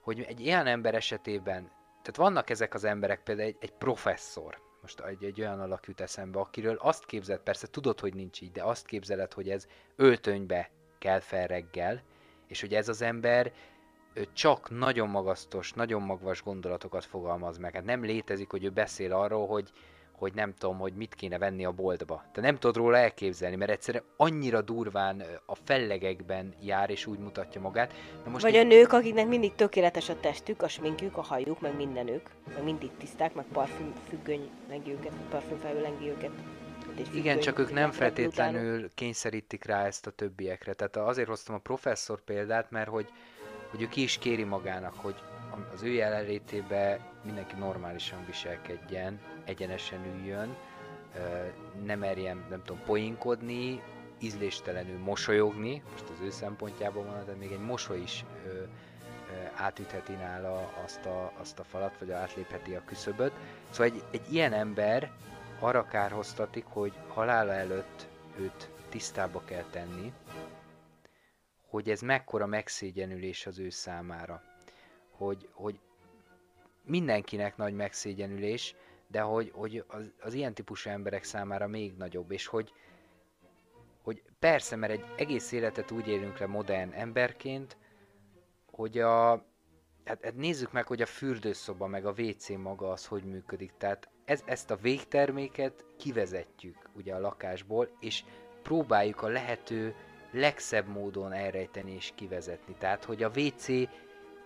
[0.00, 5.00] hogy egy ilyen ember esetében, tehát vannak ezek az emberek, például egy, egy professzor, most
[5.00, 8.62] egy, egy olyan alak jut eszembe, akiről azt képzeld, persze tudod, hogy nincs így, de
[8.62, 9.66] azt képzeled, hogy ez
[9.96, 12.02] öltönybe kell fel reggel,
[12.46, 13.52] és hogy ez az ember
[14.32, 17.74] csak nagyon magasztos, nagyon magvas gondolatokat fogalmaz meg.
[17.74, 19.70] Hát nem létezik, hogy ő beszél arról, hogy
[20.18, 22.24] hogy nem tudom, hogy mit kéne venni a boltba.
[22.32, 27.60] Te nem tudod róla elképzelni, mert egyszerűen annyira durván a fellegekben jár, és úgy mutatja
[27.60, 27.92] magát.
[28.24, 28.60] Na most Vagy így...
[28.60, 32.90] a nők, akiknek mindig tökéletes a testük, a sminkjük, a hajuk, meg mindenük, meg mindig
[32.98, 36.30] tiszták, meg parfüm függöny meg őket, parfüm felülengi őket.
[36.94, 38.90] Függöny, Igen, csak ők nem feltétlenül után.
[38.94, 40.72] kényszerítik rá ezt a többiekre.
[40.72, 43.08] Tehát azért hoztam a professzor példát, mert hogy,
[43.70, 45.14] hogy ő ki is kéri magának, hogy
[45.72, 50.56] az ő jelenlétében mindenki normálisan viselkedjen, egyenesen üljön,
[51.84, 53.82] ne merjen, nem tudom, poinkodni,
[54.18, 58.62] ízléstelenül mosolyogni, most az ő szempontjából van, de még egy mosoly is ö, ö,
[59.54, 63.32] átütheti nála azt a, azt a falat, vagy átlépheti a küszöböt.
[63.70, 65.10] Szóval egy, egy ilyen ember
[65.58, 68.06] arra kárhoztatik, hogy halála előtt
[68.38, 70.12] őt tisztába kell tenni,
[71.68, 74.42] hogy ez mekkora megszégyenülés az ő számára.
[75.24, 75.80] Hogy, hogy
[76.84, 78.74] mindenkinek nagy megszégyenülés,
[79.06, 82.72] de hogy, hogy az, az ilyen típusú emberek számára még nagyobb, és hogy,
[84.02, 87.76] hogy persze, mert egy egész életet úgy élünk le modern emberként,
[88.70, 89.30] hogy a,
[90.04, 93.72] hát, hát nézzük meg, hogy a fürdőszoba meg a WC maga az hogy működik.
[93.78, 98.24] Tehát ez, ezt a végterméket kivezetjük ugye a lakásból, és
[98.62, 99.94] próbáljuk a lehető
[100.30, 102.74] legszebb módon elrejteni és kivezetni.
[102.78, 103.66] Tehát, hogy a WC,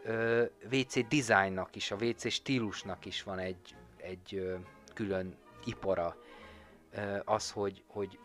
[0.08, 4.54] ö, WC designnak is, a WC stílusnak is van egy egy ö,
[4.94, 6.16] külön ipara
[7.24, 8.18] az, hogy, hogy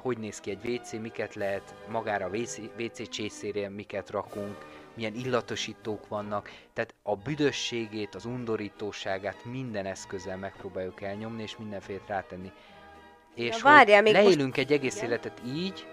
[0.00, 5.14] hogy néz ki egy WC, miket lehet magára a WC, WC csészére, miket rakunk, milyen
[5.14, 12.52] illatosítók vannak, tehát a büdösségét, az undorítóságát minden eszközzel megpróbáljuk elnyomni, és mindenféle rátenni.
[13.34, 14.58] És Na, várjál, még leélünk most...
[14.58, 15.06] egy egész Igen?
[15.08, 15.86] életet így,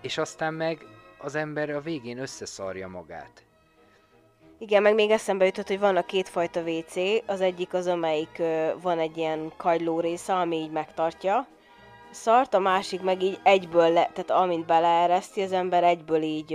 [0.00, 0.84] és aztán meg
[1.18, 3.45] az ember a végén összeszarja magát.
[4.58, 6.96] Igen, meg még eszembe jutott, hogy van a kétfajta WC.
[7.26, 8.42] Az egyik az, amelyik
[8.82, 11.46] van egy ilyen kagyló része, ami így megtartja
[12.10, 16.50] szart, a másik meg így egyből, le, tehát amint beleereszti az ember, egyből így,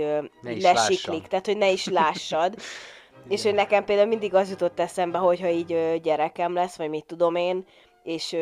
[0.48, 1.28] így lesiklik, lássam.
[1.28, 2.54] tehát hogy ne is lássad.
[3.28, 7.34] és hogy nekem például mindig az jutott eszembe, hogyha így gyerekem lesz, vagy mit tudom
[7.34, 7.64] én,
[8.02, 8.36] és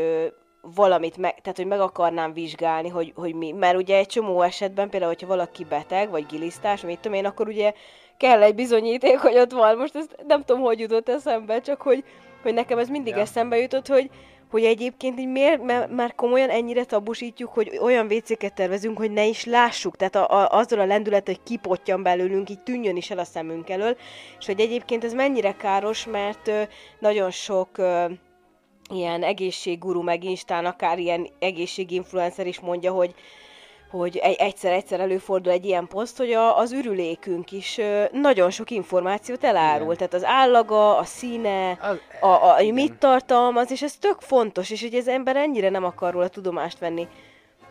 [0.63, 3.53] valamit, meg, tehát hogy meg akarnám vizsgálni, hogy, hogy mi.
[3.53, 7.49] Mert ugye egy csomó esetben, például, hogyha valaki beteg, vagy gilisztás, mit tudom én, akkor
[7.49, 7.73] ugye
[8.21, 9.77] kell egy bizonyíték, hogy ott van.
[9.77, 12.05] Most ezt nem tudom, hogy jutott eszembe, csak hogy,
[12.43, 13.21] hogy nekem ez mindig ja.
[13.21, 14.11] eszembe jutott, hogy,
[14.51, 19.27] hogy egyébként így miért, mert már komolyan ennyire tabusítjuk, hogy olyan vécéket tervezünk, hogy ne
[19.27, 23.19] is lássuk, tehát a, a, azzal a lendület, hogy kipottyan belőlünk, így tűnjön is el
[23.19, 23.97] a szemünk elől,
[24.39, 26.63] és hogy egyébként ez mennyire káros, mert ö,
[26.99, 28.05] nagyon sok ö,
[28.93, 33.15] ilyen egészségguru, meg Instán akár ilyen egészséginfluencer is mondja, hogy
[33.91, 37.81] hogy egyszer-egyszer előfordul egy ilyen poszt, hogy a, az ürülékünk is
[38.13, 39.85] nagyon sok információt elárul.
[39.85, 39.97] Igen.
[39.97, 44.71] Tehát az állaga, a színe, az, a, a, a mit tartalmaz, és ez tök fontos,
[44.71, 47.09] és hogy az ember ennyire nem akar róla tudomást venni.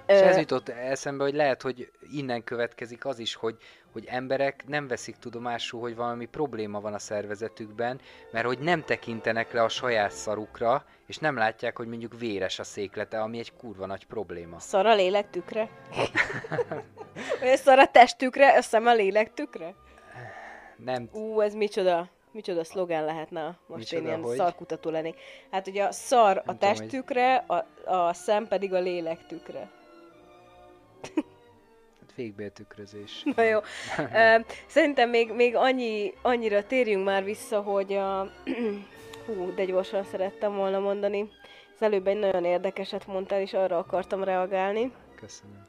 [0.10, 3.58] És ez jutott eszembe, hogy lehet, hogy innen következik az is, hogy,
[3.92, 8.00] hogy emberek nem veszik tudomásul, hogy valami probléma van a szervezetükben,
[8.32, 12.64] mert hogy nem tekintenek le a saját szarukra, és nem látják, hogy mondjuk véres a
[12.64, 14.60] széklete, ami egy kurva nagy probléma.
[14.60, 15.70] Szar a lélektükre?
[17.40, 19.74] Vagy szar a testükre, a szem a lélektükre?
[20.76, 21.10] Nem.
[21.12, 22.10] Ú, ez micsoda?
[22.32, 24.36] Micsoda szlogen lehetne most micsoda, én ilyen hogy?
[24.36, 25.14] szarkutató lenni.
[25.52, 29.70] Hát ugye a szar nem a testükre, a, a szem pedig a lélektükre.
[32.00, 33.24] Hát végbéltükrözés.
[33.36, 33.60] Na jó.
[34.68, 38.32] Szerintem még, még annyi, annyira térjünk már vissza, hogy a
[39.26, 41.30] Hú, de gyorsan szerettem volna mondani.
[41.76, 44.92] Az előbb egy nagyon érdekeset mondtál, és arra akartam reagálni.
[45.16, 45.68] Köszönöm.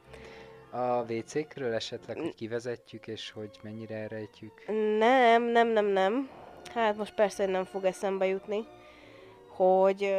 [0.70, 4.64] A WC-kről esetleg, hogy kivezetjük, és hogy mennyire elrejtjük?
[4.98, 6.30] Nem, nem, nem, nem.
[6.74, 8.66] Hát most persze, hogy nem fog eszembe jutni,
[9.48, 10.14] hogy...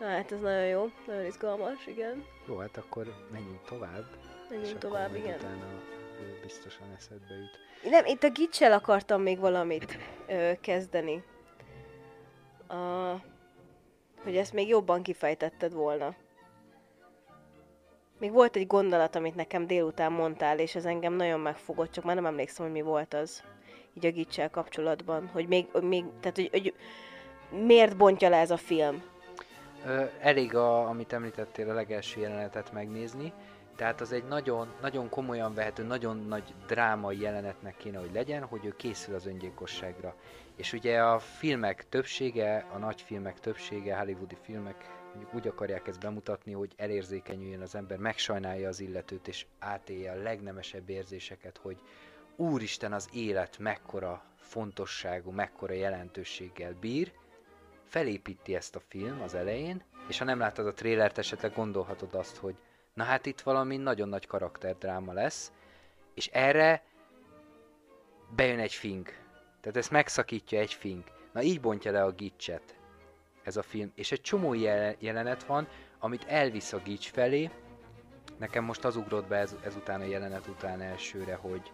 [0.00, 2.24] Hát ez nagyon jó, nagyon izgalmas, igen.
[2.46, 4.04] Jó, hát akkor menjünk tovább.
[4.50, 5.38] Menjünk tovább, igen.
[5.38, 5.66] Utána
[6.42, 7.90] biztosan eszedbe jut.
[7.90, 11.22] Nem, itt a gicsel akartam még valamit ö, kezdeni
[12.68, 12.74] a,
[14.22, 16.14] hogy ezt még jobban kifejtetted volna.
[18.18, 22.14] Még volt egy gondolat, amit nekem délután mondtál, és ez engem nagyon megfogott, csak már
[22.14, 23.42] nem emlékszem, hogy mi volt az.
[23.94, 25.26] Így a gicsel kapcsolatban.
[25.32, 26.74] Hogy még, még tehát, hogy, hogy
[27.50, 29.02] miért bontja le ez a film?
[30.20, 33.32] Elég, a, amit említettél, a legelső jelenetet megnézni.
[33.76, 38.64] Tehát az egy nagyon, nagyon komolyan vehető, nagyon nagy drámai jelenetnek kéne, hogy legyen, hogy
[38.64, 40.14] ő készül az öngyilkosságra.
[40.56, 46.00] És ugye a filmek többsége, a nagy filmek többsége, hollywoodi filmek mondjuk úgy akarják ezt
[46.00, 51.78] bemutatni, hogy elérzékenyüljön az ember, megsajnálja az illetőt, és átélje a legnemesebb érzéseket, hogy
[52.36, 57.12] úristen az élet mekkora fontosságú, mekkora jelentőséggel bír,
[57.88, 62.36] felépíti ezt a film az elején, és ha nem láttad a trélert, esetleg gondolhatod azt,
[62.36, 62.54] hogy
[62.94, 65.52] na hát itt valami nagyon nagy karakterdráma lesz,
[66.14, 66.82] és erre
[68.34, 69.24] bejön egy fink,
[69.60, 71.10] tehát ezt megszakítja egy fink.
[71.32, 72.76] Na így bontja le a gicset
[73.42, 73.92] ez a film.
[73.94, 74.54] És egy csomó
[74.98, 75.68] jelenet van,
[75.98, 77.50] amit elvisz a gics felé.
[78.38, 81.72] Nekem most az ugrott be ez, ezután a jelenet után elsőre, hogy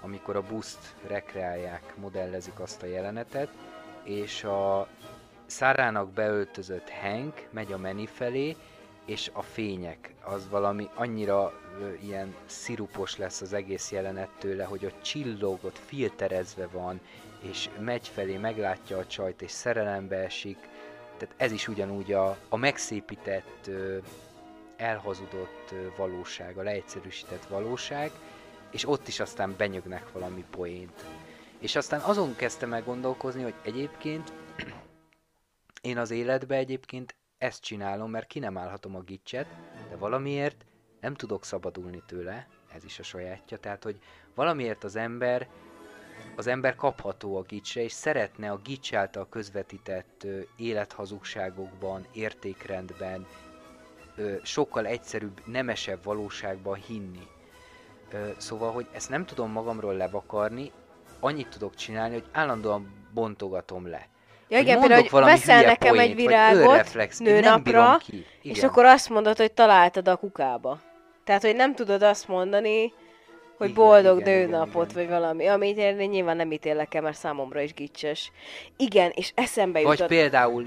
[0.00, 3.48] amikor a buszt rekreálják, modellezik azt a jelenetet,
[4.02, 4.88] és a
[5.50, 8.56] szárának beöltözött Hank megy a meni felé,
[9.04, 14.84] és a fények, az valami annyira ö, ilyen szirupos lesz az egész jelenet tőle, hogy
[14.84, 17.00] a csillog, filterezve van,
[17.40, 20.58] és megy felé, meglátja a csajt, és szerelembe esik.
[21.18, 23.98] Tehát ez is ugyanúgy a, a megszépített, ö,
[24.76, 28.10] elhazudott ö, valóság, a leegyszerűsített valóság,
[28.70, 31.04] és ott is aztán benyögnek valami poént.
[31.58, 34.32] És aztán azon kezdtem meg gondolkozni, hogy egyébként
[35.80, 39.46] én az életbe egyébként ezt csinálom, mert ki nem állhatom a gicset,
[39.88, 40.66] de valamiért
[41.00, 43.98] nem tudok szabadulni tőle, ez is a sajátja, tehát hogy
[44.34, 45.48] valamiért az ember
[46.36, 53.26] az ember kapható a gicsre, és szeretne a gics által közvetített ö, élethazugságokban, értékrendben,
[54.16, 57.26] ö, sokkal egyszerűbb, nemesebb valóságban hinni.
[58.10, 60.72] Ö, szóval, hogy ezt nem tudom magamról levakarni,
[61.20, 64.08] annyit tudok csinálni, hogy állandóan bontogatom le.
[64.50, 67.98] Ja, igen, például, hogy veszel nekem poént, egy virágot nőnapra,
[68.42, 70.80] és akkor azt mondod, hogy találtad a kukába.
[71.24, 72.92] Tehát, hogy nem tudod azt mondani,
[73.56, 77.16] hogy igen, boldog igen, nőnapot, igen, vagy valami, amit én nyilván nem ítélek el, mert
[77.16, 78.32] számomra is gicses.
[78.76, 79.98] Igen, és eszembe jutott...
[79.98, 80.66] Vagy például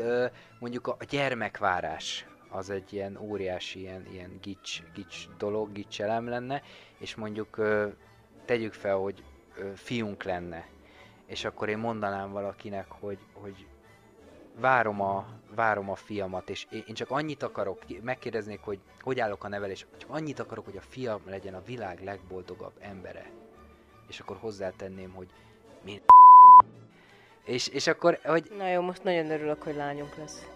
[0.60, 6.62] mondjuk a gyermekvárás, az egy ilyen óriási, ilyen, ilyen gics, gics dolog, gicselem lenne,
[6.98, 7.60] és mondjuk
[8.46, 9.24] tegyük fel, hogy
[9.76, 10.68] fiunk lenne,
[11.28, 13.66] és akkor én mondanám valakinek, hogy, hogy
[14.60, 19.48] várom a, várom a fiamat, és én csak annyit akarok, megkérdeznék, hogy hogy állok a
[19.48, 23.30] nevelés, csak annyit akarok, hogy a fiam legyen a világ legboldogabb embere.
[24.08, 25.28] És akkor hozzátenném, hogy
[25.84, 26.02] mi
[27.44, 28.52] és, és akkor, hogy...
[28.58, 30.48] Na jó, most nagyon örülök, hogy lányunk lesz.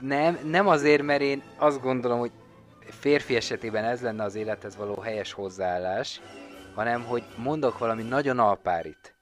[0.00, 2.32] Nem, nem azért, mert én azt gondolom, hogy
[2.80, 6.20] férfi esetében ez lenne az élethez való helyes hozzáállás,
[6.74, 9.14] hanem hogy mondok valami nagyon alpárit,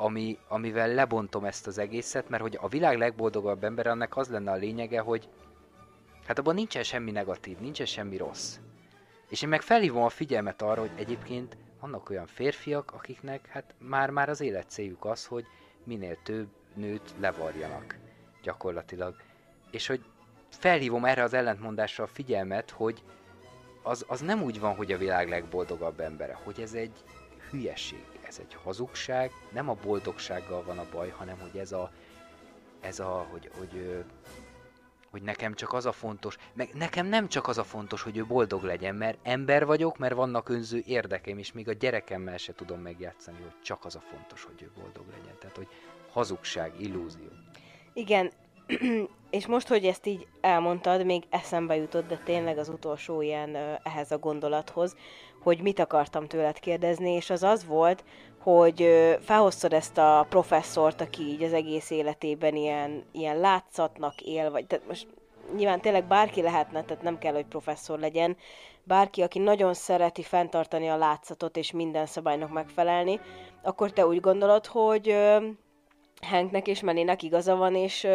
[0.00, 4.50] ami, amivel lebontom ezt az egészet, mert hogy a világ legboldogabb ember, annak az lenne
[4.50, 5.28] a lényege, hogy
[6.26, 8.58] hát abban nincsen semmi negatív, nincsen semmi rossz.
[9.28, 14.28] És én meg felhívom a figyelmet arra, hogy egyébként vannak olyan férfiak, akiknek hát már-már
[14.28, 15.46] az élet céljuk az, hogy
[15.84, 17.98] minél több nőt levarjanak
[18.42, 19.16] gyakorlatilag.
[19.70, 20.04] És hogy
[20.48, 23.02] felhívom erre az ellentmondásra a figyelmet, hogy
[23.82, 27.04] az, az nem úgy van, hogy a világ legboldogabb embere, hogy ez egy
[27.50, 31.90] hülyeség, ez egy hazugság, nem a boldogsággal van a baj, hanem hogy ez a,
[32.80, 34.04] ez a, hogy, hogy,
[35.10, 38.26] hogy nekem csak az a fontos, meg nekem nem csak az a fontos, hogy ő
[38.26, 42.80] boldog legyen, mert ember vagyok, mert vannak önző érdekeim, és még a gyerekemmel se tudom
[42.80, 45.38] megjátszani, hogy csak az a fontos, hogy ő boldog legyen.
[45.38, 45.68] Tehát, hogy
[46.10, 47.28] hazugság, illúzió.
[47.92, 48.32] Igen,
[49.30, 54.10] és most, hogy ezt így elmondtad, még eszembe jutott, de tényleg az utolsó ilyen ehhez
[54.10, 54.96] a gondolathoz,
[55.42, 58.04] hogy mit akartam tőled kérdezni, és az az volt,
[58.38, 58.88] hogy
[59.20, 64.86] felhoztad ezt a professzort, aki így az egész életében ilyen, ilyen látszatnak él, vagy tehát
[64.86, 65.06] most
[65.56, 68.36] nyilván tényleg bárki lehetne, tehát nem kell, hogy professzor legyen,
[68.84, 73.20] bárki, aki nagyon szereti fenntartani a látszatot és minden szabálynak megfelelni,
[73.62, 75.16] akkor te úgy gondolod, hogy
[76.20, 78.06] Hanknek és Meninek igaza van, és,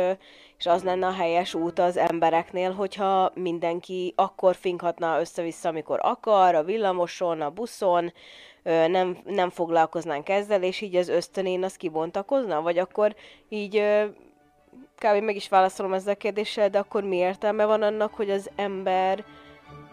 [0.58, 6.56] és az lenne a helyes út az embereknél, hogyha mindenki akkor finkhatna össze-vissza, amikor akar,
[6.56, 8.13] a villamoson, a buszon,
[8.63, 13.15] nem, nem foglalkoznánk ezzel, és így az ösztönén az kibontakozna, vagy akkor
[13.50, 13.84] így
[14.96, 15.24] kb.
[15.24, 19.26] meg is válaszolom ezzel a kérdéssel, de akkor mi értelme van annak, hogy az ember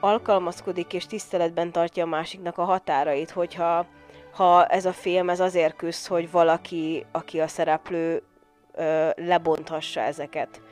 [0.01, 3.87] alkalmazkodik és tiszteletben tartja a másiknak a határait, hogyha
[4.33, 8.23] ha ez a film ez azért küzd, hogy valaki, aki a szereplő,
[8.73, 10.63] ö, lebonthassa ezeket.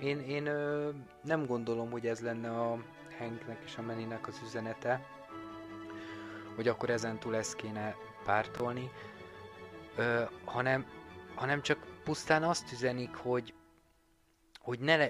[0.00, 0.90] Én, én ö,
[1.22, 2.78] nem gondolom, hogy ez lenne a
[3.18, 5.00] Hanknek és a Meninek az üzenete,
[6.54, 8.90] hogy akkor ezentúl ezt kéne pártolni,
[9.96, 10.86] ö, hanem,
[11.34, 13.54] hanem csak pusztán azt üzenik, hogy
[14.62, 15.08] hogy ne,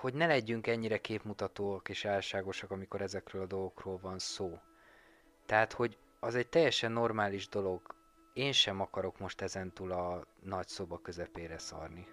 [0.00, 4.58] hogy ne legyünk ennyire képmutatóak és álságosak, amikor ezekről a dolgokról van szó.
[5.46, 7.80] Tehát, hogy az egy teljesen normális dolog.
[8.32, 12.06] Én sem akarok most ezentúl a nagy szoba közepére szarni.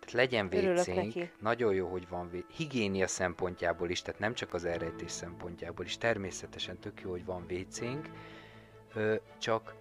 [0.00, 2.44] Tehát legyen vécénk, nagyon jó, hogy van vé...
[2.56, 7.46] higiénia szempontjából is, tehát nem csak az elrejtés szempontjából is, természetesen tök jó, hogy van
[8.94, 9.74] ö, csak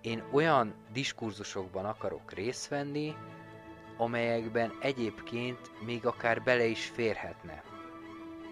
[0.00, 3.14] én olyan diskurzusokban akarok részt venni,
[3.96, 7.67] amelyekben egyébként még akár bele is férhetne.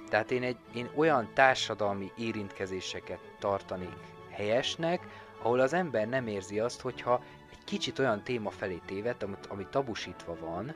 [0.08, 3.96] Tehát én, egy, én olyan társadalmi érintkezéseket tartanék
[4.30, 5.06] helyesnek,
[5.42, 9.66] ahol az ember nem érzi azt, hogyha egy kicsit olyan téma felé téved, amit, ami
[9.70, 10.74] tabusítva van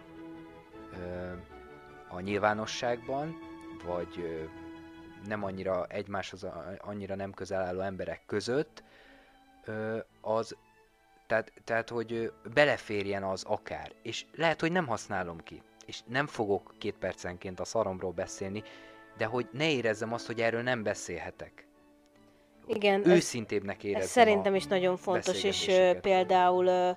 [0.92, 1.32] ö,
[2.08, 3.38] a nyilvánosságban,
[3.84, 4.42] vagy ö,
[5.26, 6.46] nem annyira egymáshoz
[6.78, 8.82] annyira nem közel álló emberek között,
[9.64, 10.56] ö, az
[11.26, 13.92] tehát, tehát, hogy beleférjen az akár.
[14.02, 15.62] És lehet, hogy nem használom ki.
[15.86, 18.62] És nem fogok két percenként a szaromról beszélni,
[19.20, 21.66] de hogy ne érezzem azt, hogy erről nem beszélhetek.
[22.66, 23.08] Igen.
[23.08, 26.96] Őszintébbnek érezzem Ez szerintem is nagyon fontos, és például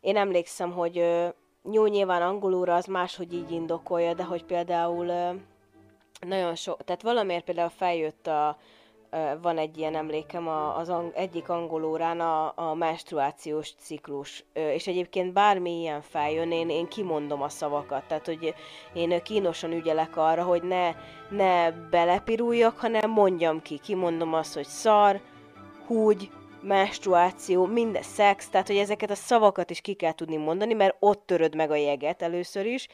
[0.00, 1.28] én emlékszem, hogy uh,
[1.72, 5.06] jó, nyilván angolúra az máshogy így indokolja, de hogy például
[6.20, 8.58] nagyon sok, tehát valamiért például feljött a,
[9.42, 15.80] van egy ilyen emlékem az ang- egyik angolórán a, a menstruációs ciklus, és egyébként bármi
[15.80, 18.54] ilyen feljön, én, én kimondom a szavakat, tehát hogy
[18.92, 20.94] én kínosan ügyelek arra, hogy ne,
[21.30, 25.20] ne belepiruljak, hanem mondjam ki, kimondom azt, hogy szar,
[25.86, 26.30] húgy,
[26.64, 31.26] menstruáció, minden szex, tehát hogy ezeket a szavakat is ki kell tudni mondani, mert ott
[31.26, 32.88] töröd meg a jeget először is,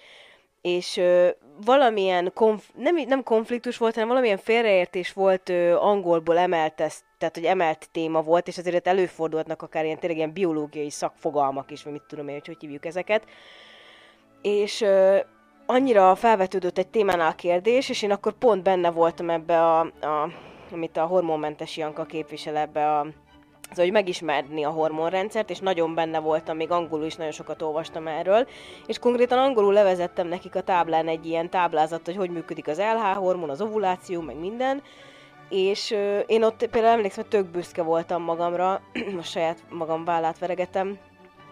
[0.61, 1.29] és ö,
[1.65, 7.35] valamilyen, konf- nem, nem konfliktus volt, hanem valamilyen félreértés volt ö, angolból emelt ezt, tehát
[7.35, 11.93] hogy emelt téma volt, és azért előfordulhatnak akár ilyen tényleg ilyen biológiai szakfogalmak is, vagy
[11.93, 13.25] mit tudom én, hogy hogy hívjuk ezeket.
[14.43, 15.19] És ö,
[15.67, 20.31] annyira felvetődött egy témánál a kérdés, és én akkor pont benne voltam ebbe a, a
[20.73, 23.07] amit a hormonmentes Janka képvisel ebbe a
[23.71, 28.07] Szóval, hogy megismerni a hormonrendszert, és nagyon benne voltam, még angolul is nagyon sokat olvastam
[28.07, 28.47] erről,
[28.87, 33.17] és konkrétan angolul levezettem nekik a táblán egy ilyen táblázat, hogy hogy működik az LH
[33.17, 34.83] hormon, az ovuláció, meg minden,
[35.49, 38.73] és euh, én ott például emlékszem, hogy tök büszke voltam magamra,
[39.21, 40.99] a saját magam vállát veregetem,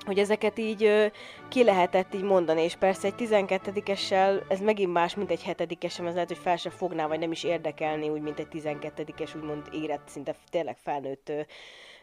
[0.04, 1.06] hogy ezeket így ö,
[1.48, 6.14] ki lehetett így mondani, és persze egy 12-essel ez megint más, mint egy 7-esem, ez
[6.14, 10.08] lehet, hogy fel se fogná, vagy nem is érdekelni, úgy, mint egy 12-es, úgymond érett,
[10.08, 11.32] szinte tényleg felnőtt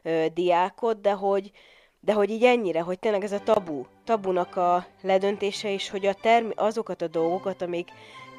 [0.06, 1.52] ö, diákot, de hogy,
[2.00, 6.14] de hogy így ennyire, hogy tényleg ez a tabu, tabunak a ledöntése is, hogy a
[6.14, 7.90] term- azokat a dolgokat, amik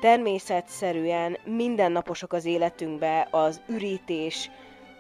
[0.01, 4.51] természetszerűen mindennaposok az életünkbe, az ürítés,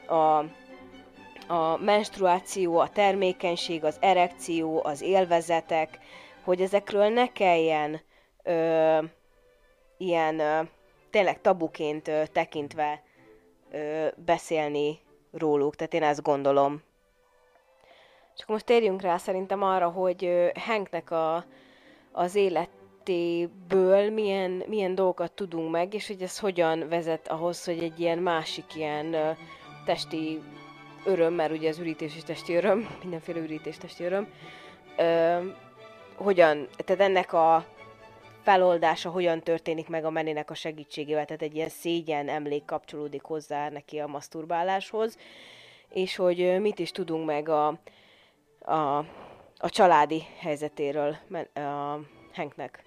[0.06, 0.44] a,
[1.54, 5.98] a menstruáció, a termékenység, az erekció, az élvezetek,
[6.44, 8.00] hogy ezekről ne kelljen
[8.42, 8.98] ö,
[9.96, 10.60] ilyen ö,
[11.10, 13.02] tényleg tabuként ö, tekintve
[13.70, 14.98] ö, beszélni
[15.38, 16.82] róluk, tehát én ezt gondolom.
[18.34, 21.44] És akkor most térjünk rá szerintem arra, hogy Hanknek a,
[22.12, 28.00] az életéből milyen, milyen dolgokat tudunk meg, és hogy ez hogyan vezet ahhoz, hogy egy
[28.00, 29.36] ilyen másik ilyen
[29.84, 30.42] testi
[31.04, 34.28] öröm, mert ugye az ürítés is testi öröm, mindenféle ürítés testi öröm,
[34.96, 35.38] ö,
[36.16, 37.64] hogyan, tehát ennek a
[38.46, 43.68] feloldása hogyan történik meg a menének a segítségével, tehát egy ilyen szégyen emlék kapcsolódik hozzá
[43.68, 45.18] neki a maszturbáláshoz,
[45.88, 47.66] és hogy mit is tudunk meg a,
[48.58, 48.98] a,
[49.58, 51.16] a családi helyzetéről
[51.54, 51.98] a
[52.32, 52.84] Hanknek.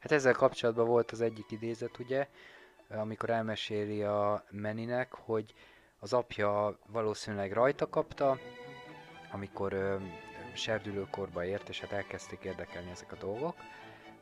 [0.00, 2.26] Hát ezzel kapcsolatban volt az egyik idézet, ugye,
[2.88, 5.54] amikor elmeséli a Meninek, hogy
[5.98, 8.38] az apja valószínűleg rajta kapta,
[9.32, 9.96] amikor ö,
[10.54, 13.54] serdülőkorba ért, és hát elkezdték érdekelni ezek a dolgok,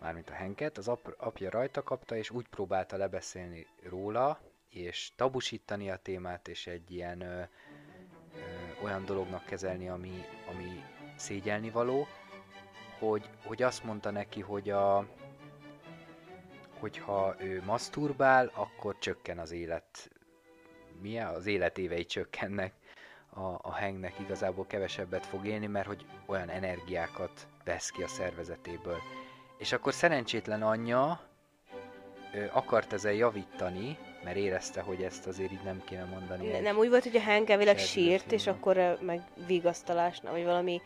[0.00, 4.40] mármint a Henket, az ap- apja rajta kapta, és úgy próbálta lebeszélni róla,
[4.70, 7.40] és tabusítani a témát, és egy ilyen ö,
[8.34, 8.40] ö,
[8.84, 10.84] olyan dolognak kezelni, ami, ami
[11.16, 12.06] szégyelni való,
[12.98, 15.06] hogy, hogy azt mondta neki, hogy a,
[16.78, 20.10] hogyha ő maszturbál, akkor csökken az élet.
[21.00, 21.26] Milyen?
[21.26, 22.72] Az életévei csökkennek.
[23.30, 28.98] A, a hengnek igazából kevesebbet fog élni, mert hogy olyan energiákat vesz ki a szervezetéből.
[29.58, 31.20] És akkor szerencsétlen anyja
[32.34, 36.48] ő akart ezzel javítani, mert érezte, hogy ezt azért így nem kéne mondani.
[36.48, 40.80] Ne, nem úgy volt, hogy a Hank elvileg sírt, és akkor meg vigasztalás, vagy valami,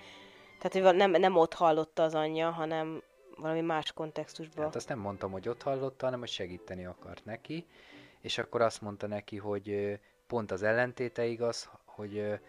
[0.61, 3.03] tehát hogy nem, nem ott hallotta az anyja, hanem
[3.37, 4.65] valami más kontextusban.
[4.65, 7.67] Hát azt nem mondtam, hogy ott hallotta, hanem hogy segíteni akart neki,
[8.21, 12.41] és akkor azt mondta neki, hogy pont az ellentéte igaz, hogy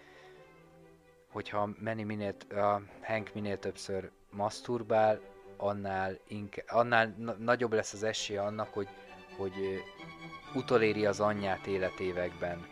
[1.31, 5.19] hogyha Manny minél, a Hank minél többször masturbál,
[5.57, 8.87] annál, inkább, annál na- nagyobb lesz az esélye annak, hogy,
[9.37, 9.53] hogy
[10.53, 12.67] utoléri az anyját életévekben.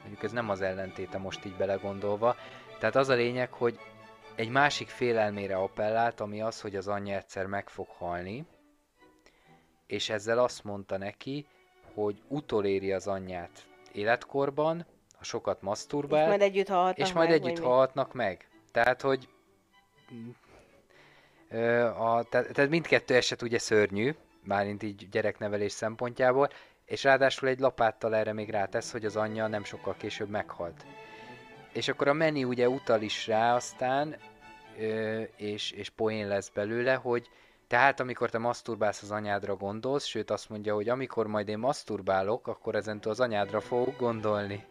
[0.00, 2.36] Mondjuk ez nem az ellentéte most így belegondolva.
[2.78, 3.78] Tehát az a lényeg, hogy
[4.34, 8.46] egy másik félelmére appellált, ami az, hogy az anyja egyszer meg fog halni,
[9.86, 11.46] és ezzel azt mondta neki,
[11.94, 14.86] hogy utoléri az anyját életkorban,
[15.18, 18.48] ha sokat maszturbál, és majd együtt halhatnak és majd meg, együtt halhatnak meg.
[18.72, 19.28] Tehát, hogy
[21.98, 26.50] a, tehát, tehát mindkettő eset ugye szörnyű, mármint így gyereknevelés szempontjából,
[26.84, 30.86] és ráadásul egy lapáttal erre még rátesz, hogy az anyja nem sokkal később meghalt.
[31.72, 34.16] És akkor a meni ugye utal is rá aztán,
[35.36, 37.30] és, és poén lesz belőle, hogy
[37.66, 42.46] tehát amikor te maszturbálsz az anyádra gondolsz, sőt azt mondja, hogy amikor majd én maszturbálok,
[42.46, 44.64] akkor ezentől az anyádra fogok gondolni.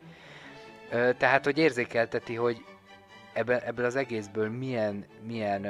[1.17, 2.65] Tehát, hogy érzékelteti, hogy
[3.39, 5.63] ebből, ebből az egészből milyen, milyen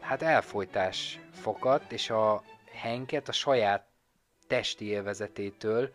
[0.00, 2.42] hát elfolytás fokadt, és a
[2.72, 3.86] Henket a saját
[4.46, 5.94] testi élvezetétől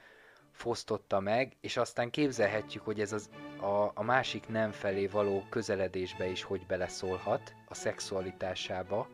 [0.51, 6.27] fosztotta meg, és aztán képzelhetjük, hogy ez az, a, a másik nem felé való közeledésbe
[6.27, 9.07] is hogy beleszólhat a szexualitásába,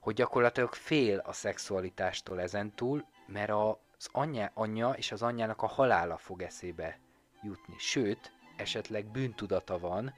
[0.00, 6.16] hogy gyakorlatilag fél a szexualitástól ezentúl, mert az anyja, anyja és az anyjának a halála
[6.16, 6.98] fog eszébe
[7.42, 7.74] jutni.
[7.78, 10.14] Sőt, esetleg bűntudata van,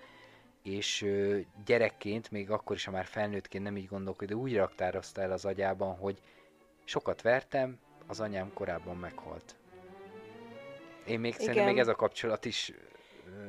[0.68, 1.06] és
[1.64, 5.44] gyerekként, még akkor is, ha már felnőttként nem így gondolkodik, de úgy raktározta el az
[5.44, 6.20] agyában, hogy
[6.84, 9.56] sokat vertem, az anyám korábban meghalt.
[11.06, 11.46] Én még Igen.
[11.46, 12.72] szerintem még ez a kapcsolat is...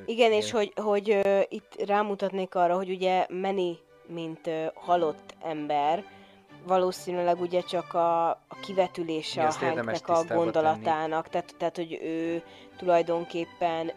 [0.06, 6.04] Igen, és hogy, hogy ö, itt rámutatnék arra, hogy ugye Meni, mint halott ember,
[6.64, 12.44] valószínűleg ugye csak a, a kivetülése a Hanknek a gondolatának, tehát, tehát hogy ő
[12.78, 13.92] tulajdonképpen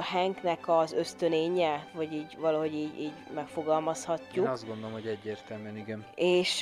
[0.00, 4.44] Hanknek az ösztönénye, vagy így valahogy így, így megfogalmazhatjuk.
[4.44, 6.06] Én azt gondolom, hogy egyértelműen igen.
[6.14, 6.56] És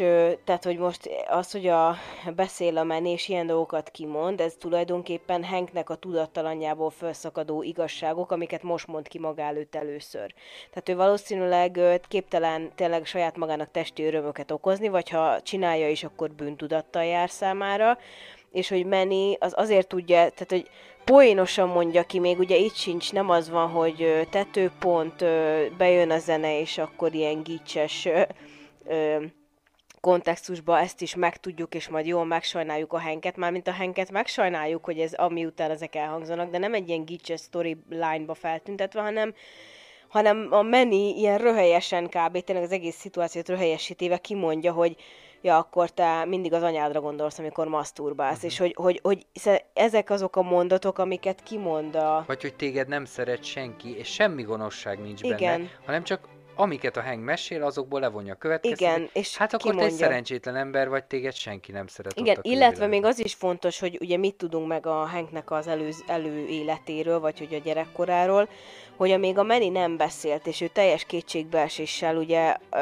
[0.45, 1.97] tehát, hogy most az, hogy a
[2.34, 8.87] beszél a menés ilyen dolgokat kimond, ez tulajdonképpen Hanknek a tudattalanjából felszakadó igazságok, amiket most
[8.87, 10.34] mond ki maga előtt először.
[10.70, 16.30] Tehát ő valószínűleg képtelen tényleg saját magának testi örömöket okozni, vagy ha csinálja is, akkor
[16.30, 17.99] bűntudattal jár számára,
[18.53, 20.70] és hogy Meni az azért tudja, tehát hogy
[21.07, 25.24] poénosan mondja ki, még ugye itt sincs, nem az van, hogy tetőpont,
[25.76, 28.09] bejön a zene, és akkor ilyen gicses
[30.00, 34.98] kontextusba ezt is megtudjuk, és majd jól megsajnáljuk a henket, mármint a henket megsajnáljuk, hogy
[34.98, 39.34] ez ami után ezek elhangzanak, de nem egy ilyen gicses storyline-ba feltüntetve, hanem
[40.09, 42.44] hanem a Meni ilyen röhelyesen kb.
[42.44, 44.96] tényleg az egész szituációt röhelyesítéve kimondja, hogy
[45.41, 48.51] ja, akkor te mindig az anyádra gondolsz, amikor maszturbálsz, uh-huh.
[48.51, 49.26] és hogy, hogy, hogy
[49.72, 52.24] ezek azok a mondatok, amiket kimond a...
[52.26, 55.39] Vagy hogy téged nem szeret senki, és semmi gonoszság nincs Igen.
[55.39, 58.97] benne, hanem csak amiket a Hank mesél, azokból levonja a következtetést.
[58.97, 59.89] Igen, és Hát akkor kimondja.
[59.89, 63.78] te egy szerencsétlen ember vagy, téged senki nem szeret Igen, illetve még az is fontos,
[63.78, 68.49] hogy ugye mit tudunk meg a Hanknek az elő, előéletéről, vagy hogy a gyerekkoráról,
[68.97, 72.76] hogy amíg a Meni nem beszélt, és ő teljes kétségbeeséssel, ugye, ö,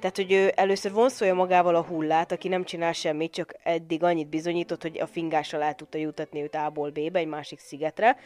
[0.00, 4.28] tehát hogy ő először vonszolja magával a hullát, aki nem csinál semmit, csak eddig annyit
[4.28, 8.16] bizonyított, hogy a fingással el tudta jutatni őt A-ból B-be, egy másik szigetre.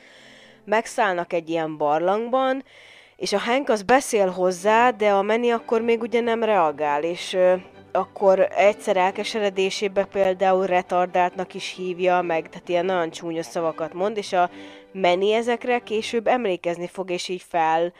[0.65, 2.65] Megszállnak egy ilyen barlangban,
[3.17, 7.33] és a Hank az beszél hozzá, de a Meni akkor még ugye nem reagál, és
[7.33, 7.55] ö,
[7.93, 14.33] akkor egyszer elkeseredésébe például retardáltnak is hívja, meg tehát ilyen nagyon csúnya szavakat mond, és
[14.33, 14.51] a
[14.93, 17.93] Meni ezekre később emlékezni fog, és így fel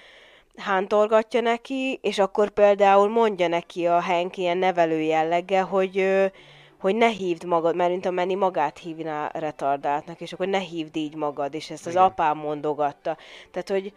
[0.57, 6.31] hántorgatja neki, és akkor például mondja neki a Hank ilyen nevelő jelleggel, hogy
[6.79, 10.97] hogy ne hívd magad, mert mint a Meni magát hívná retardáltnak, és akkor ne hívd
[10.97, 12.05] így magad, és ezt az Igen.
[12.05, 13.17] apám mondogatta.
[13.51, 13.93] Tehát, hogy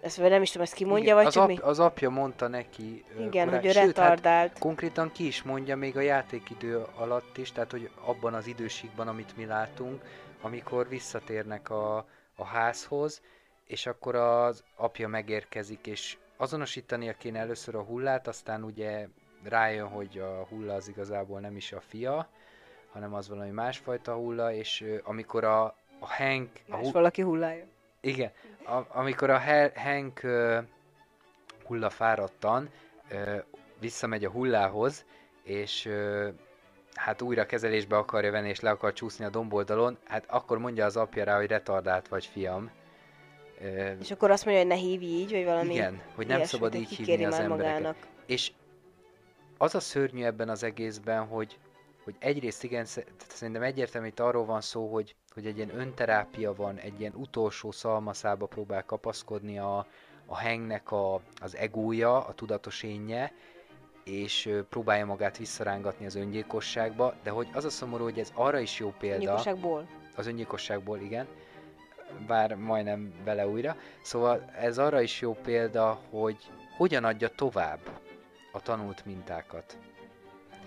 [0.00, 1.58] ezt nem is tudom, ezt ki mondja, vagy az, ap, mi?
[1.62, 3.04] az apja mondta neki.
[3.18, 3.48] Igen, korán.
[3.48, 4.48] hogy ő Sőt, hát retardált.
[4.48, 9.08] Hát konkrétan ki is mondja még a játékidő alatt is, tehát hogy abban az időségben,
[9.08, 10.02] amit mi látunk,
[10.42, 12.06] amikor visszatérnek a,
[12.36, 13.22] a házhoz,
[13.66, 19.08] és akkor az apja megérkezik, és azonosítania kéne először a hullát, aztán ugye
[19.42, 22.28] rájön, hogy a hulla az igazából nem is a fia,
[22.92, 25.64] hanem az valami másfajta hulla, és amikor a,
[25.98, 26.50] a Hank...
[26.66, 27.64] Más a hu- valaki hullája.
[28.00, 28.32] Igen,
[28.64, 29.40] a, amikor a
[29.74, 30.58] Hank uh,
[31.64, 32.70] hulla fáradtan
[33.10, 33.42] uh,
[33.80, 35.04] visszamegy a hullához,
[35.42, 36.28] és uh,
[36.94, 40.96] hát újra kezelésbe akarja venni, és le akar csúszni a domboldalon, hát akkor mondja az
[40.96, 42.70] apja rá, hogy retardált vagy fiam.
[44.00, 46.88] És akkor azt mondja, hogy ne hívj így, vagy valami Igen, hogy nem szabad így
[46.88, 47.72] hívni az embereket.
[47.72, 47.96] Magának.
[48.26, 48.52] És
[49.58, 51.58] az a szörnyű ebben az egészben, hogy,
[52.04, 52.84] hogy egyrészt igen,
[53.28, 57.70] szerintem egyértelmű, hogy arról van szó, hogy hogy egy ilyen önterápia van, egy ilyen utolsó
[57.70, 59.86] szalmaszába próbál kapaszkodni a,
[60.26, 63.32] a hengnek a, az egója, a tudatos énje,
[64.04, 68.78] és próbálja magát visszarángatni az öngyilkosságba, de hogy az a szomorú, hogy ez arra is
[68.78, 69.14] jó példa.
[69.14, 69.88] Öngyilkosságból?
[70.16, 71.26] Az öngyilkosságból, igen.
[72.26, 73.76] Bár majdnem vele újra.
[74.02, 76.36] Szóval ez arra is jó példa, hogy
[76.76, 77.80] hogyan adja tovább
[78.52, 79.78] a tanult mintákat.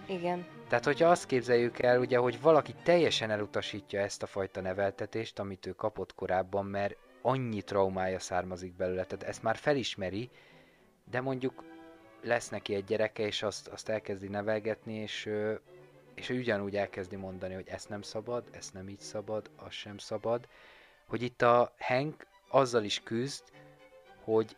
[0.05, 0.45] Igen.
[0.67, 5.65] Tehát, hogyha azt képzeljük el, ugye, hogy valaki teljesen elutasítja ezt a fajta neveltetést, amit
[5.65, 10.29] ő kapott korábban, mert annyi traumája származik belőle, tehát ezt már felismeri,
[11.11, 11.63] de mondjuk
[12.21, 15.29] lesz neki egy gyereke, és azt, azt elkezdi nevelgetni, és,
[16.15, 19.97] és ő ugyanúgy elkezdi mondani, hogy ezt nem szabad, ezt nem így szabad, az sem
[19.97, 20.47] szabad,
[21.07, 23.43] hogy itt a Hank azzal is küzd,
[24.23, 24.55] hogy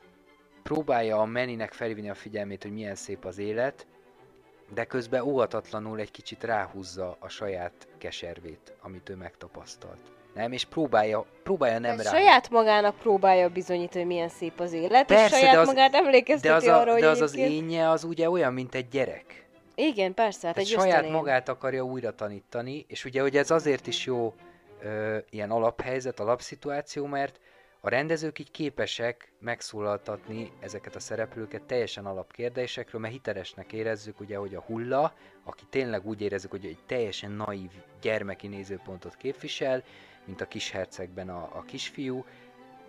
[0.63, 3.87] próbálja a Meninek felvinni a figyelmét, hogy milyen szép az élet,
[4.73, 10.11] de közben óvatatlanul egy kicsit ráhúzza a saját keservét, amit ő megtapasztalt.
[10.39, 12.11] Nem, és próbálja, próbálja nem rá.
[12.11, 15.93] Saját magának próbálja bizonyítani, hogy milyen szép az élet, Persze, és saját de az, magát
[15.93, 18.87] emlékezteti de az a, arra, hogy De az az énje az ugye olyan, mint egy
[18.87, 19.47] gyerek.
[19.75, 21.11] Igen, persze, hát egy saját ösztönén.
[21.11, 24.33] magát akarja újra tanítani, és ugye hogy ez azért is jó
[24.81, 27.39] ö, ilyen alaphelyzet, alapszituáció, mert
[27.81, 34.55] a rendezők így képesek megszólaltatni ezeket a szereplőket teljesen alapkérdésekről, mert hitelesnek érezzük, ugye, hogy
[34.55, 35.13] a hulla,
[35.43, 37.69] aki tényleg úgy érezzük, hogy egy teljesen naív
[38.01, 39.83] gyermeki nézőpontot képvisel,
[40.29, 42.25] mint a kis hercegben a, a kisfiú,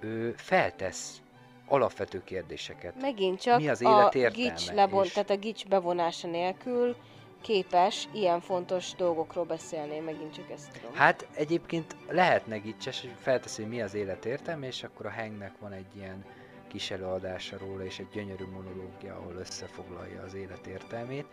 [0.01, 1.23] ő feltesz
[1.67, 3.01] alapvető kérdéseket.
[3.01, 5.13] Megint csak Mi az élet a gics lebon, és...
[5.13, 6.97] tehát a gics bevonása nélkül
[7.41, 10.95] képes ilyen fontos dolgokról beszélni, megint csak ezt tudom.
[10.95, 15.53] Hát egyébként lehetne gicses, hogy felteszi, hogy mi az élet értelme, és akkor a Hengnek
[15.61, 16.25] van egy ilyen
[16.69, 21.27] kis előadása róla, és egy gyönyörű monológia, ahol összefoglalja az élet értelmét.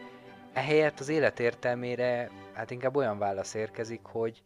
[0.53, 4.43] Ehelyett az élet értelmére hát inkább olyan válasz érkezik, hogy,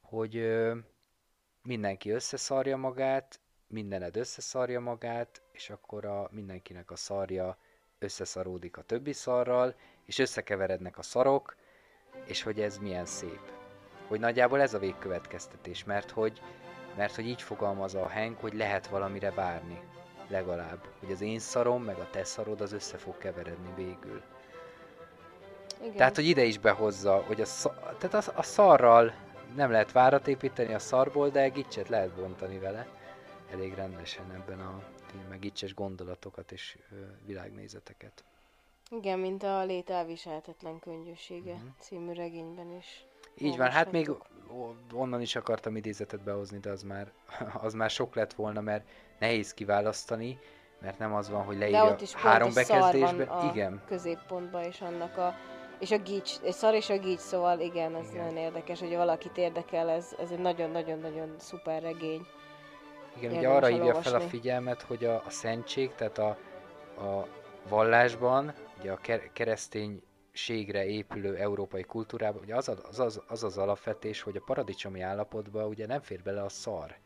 [0.00, 0.36] hogy
[1.62, 7.56] mindenki összeszarja magát, mindened összeszarja magát, és akkor a, mindenkinek a szarja
[7.98, 11.56] összeszaródik a többi szarral, és összekeverednek a szarok,
[12.24, 13.40] és hogy ez milyen szép.
[14.08, 16.40] Hogy nagyjából ez a végkövetkeztetés, mert hogy,
[16.96, 19.80] mert hogy így fogalmaz a Hank, hogy lehet valamire várni,
[20.28, 20.88] legalább.
[21.00, 24.22] Hogy az én szarom, meg a te szarod az össze fog keveredni végül.
[25.82, 25.96] Igen.
[25.96, 29.14] Tehát, hogy ide is behozza, hogy a, szar, tehát a, a szarral
[29.54, 32.86] nem lehet várat építeni a szarból, de gicset lehet bontani vele.
[33.52, 34.82] Elég rendesen ebben a
[35.28, 36.78] meg gicses gondolatokat és
[37.26, 38.24] világnézeteket.
[38.90, 41.68] Igen, mint a Lét elviselhetetlen könnyűsége uh-huh.
[41.78, 43.04] című regényben is.
[43.38, 44.10] Így van, hát még
[44.92, 47.12] onnan is akartam idézetet behozni, de az már,
[47.66, 48.88] az már sok lett volna, mert
[49.18, 50.38] nehéz kiválasztani,
[50.80, 53.28] mert nem az van, hogy De leírja ott is három bekezdésben.
[53.28, 55.34] a Igen, középpontban, és annak a...
[55.82, 58.24] És a gics, és szar és a gics, szóval igen, ez Igen.
[58.24, 62.26] nagyon érdekes, hogy valakit érdekel, ez, ez egy nagyon-nagyon-nagyon szuper regény.
[63.16, 66.28] igen ugye Érdemes arra hívja fel a figyelmet, hogy a, a szentség, tehát a,
[67.04, 67.26] a
[67.68, 74.22] vallásban, ugye a ke- kereszténységre épülő európai kultúrában, ugye az, az, az, az az alapvetés,
[74.22, 76.96] hogy a paradicsomi állapotba ugye nem fér bele a szar.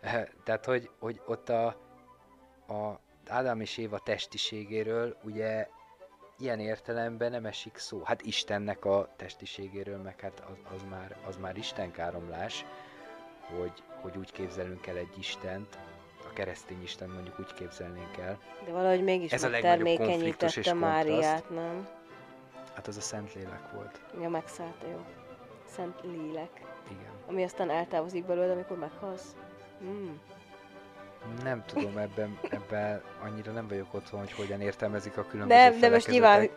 [0.00, 1.66] Eh, Tehát, hogy, hogy ott a,
[2.68, 5.68] a Ádám és Éva testiségéről ugye
[6.38, 8.00] ilyen értelemben nem esik szó.
[8.04, 12.64] Hát Istennek a testiségéről, meg hát az, az, már, az már Isten káromlás,
[13.40, 15.78] hogy, hogy úgy képzelünk el egy Istent,
[16.28, 18.38] a keresztény Isten mondjuk úgy képzelnénk el.
[18.64, 21.50] De valahogy mégis Ez a legnagyobb konfliktus és megtermékenyítette kontraszt.
[21.50, 21.88] Máriát, nem?
[22.74, 24.00] Hát az a Szentlélek volt.
[24.20, 25.04] Ja, megszállta, jó.
[25.66, 26.50] Szent lélek.
[26.90, 27.12] Igen.
[27.26, 29.36] Ami aztán eltávozik belőled, amikor meghalsz.
[29.78, 30.20] Hmm.
[31.42, 35.90] Nem tudom, ebben, ebben annyira nem vagyok otthon, hogy hogyan értelmezik a különböző Nem, de
[35.90, 36.48] most nyilván,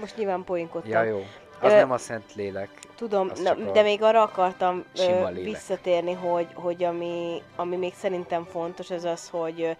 [0.00, 0.90] most nyilván poénkodtam.
[0.90, 1.22] Ja, jó.
[1.60, 2.70] Az Ö, nem a Szent Lélek.
[2.94, 8.44] Tudom, na, a de még arra akartam ö, visszatérni, hogy, hogy ami, ami még szerintem
[8.44, 9.76] fontos, az az, hogy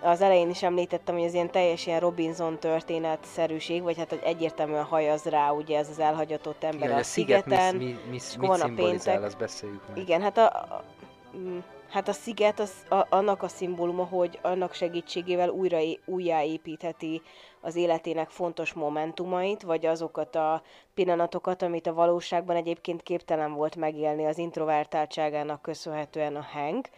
[0.00, 4.84] az elején is említettem, hogy az ilyen teljes ilyen Robinson történetszerűség, vagy hát hogy egyértelműen
[4.84, 7.76] hajaz rá ugye ez az elhagyatott ember Igen, a a sziget szigeten.
[7.76, 9.22] mi, mi, mi, és mit van a péntek.
[9.22, 9.98] azt beszéljük meg.
[9.98, 10.84] Igen, hát a, a,
[11.36, 11.58] mm,
[11.88, 17.22] hát a sziget az, a, annak a szimbóluma, hogy annak segítségével újra, újjáépítheti
[17.60, 20.62] az életének fontos momentumait, vagy azokat a
[20.94, 26.88] pillanatokat, amit a valóságban egyébként képtelen volt megélni az introvertáltságának köszönhetően a Hank.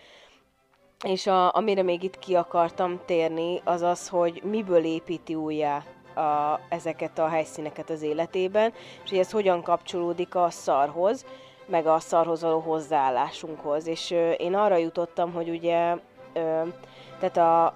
[1.04, 5.84] És a, amire még itt ki akartam térni, az az, hogy miből építi újjá
[6.14, 8.72] a, ezeket a helyszíneket az életében,
[9.04, 11.24] és hogy ez hogyan kapcsolódik a szarhoz,
[11.68, 13.86] meg a szarhoz való hozzáállásunkhoz.
[13.86, 15.94] És én arra jutottam, hogy ugye,
[17.18, 17.74] tehát a,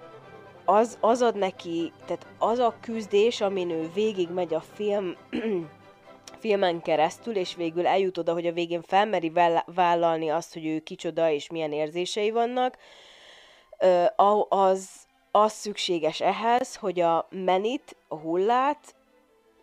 [0.65, 5.17] az, az ad neki, tehát az a küzdés, amin ő végig megy a film,
[6.41, 10.79] filmen keresztül, és végül eljut oda, hogy a végén felmeri vál- vállalni azt, hogy ő
[10.79, 12.77] kicsoda és milyen érzései vannak,
[14.49, 14.89] az,
[15.31, 18.95] az szükséges ehhez, hogy a menit, a hullát,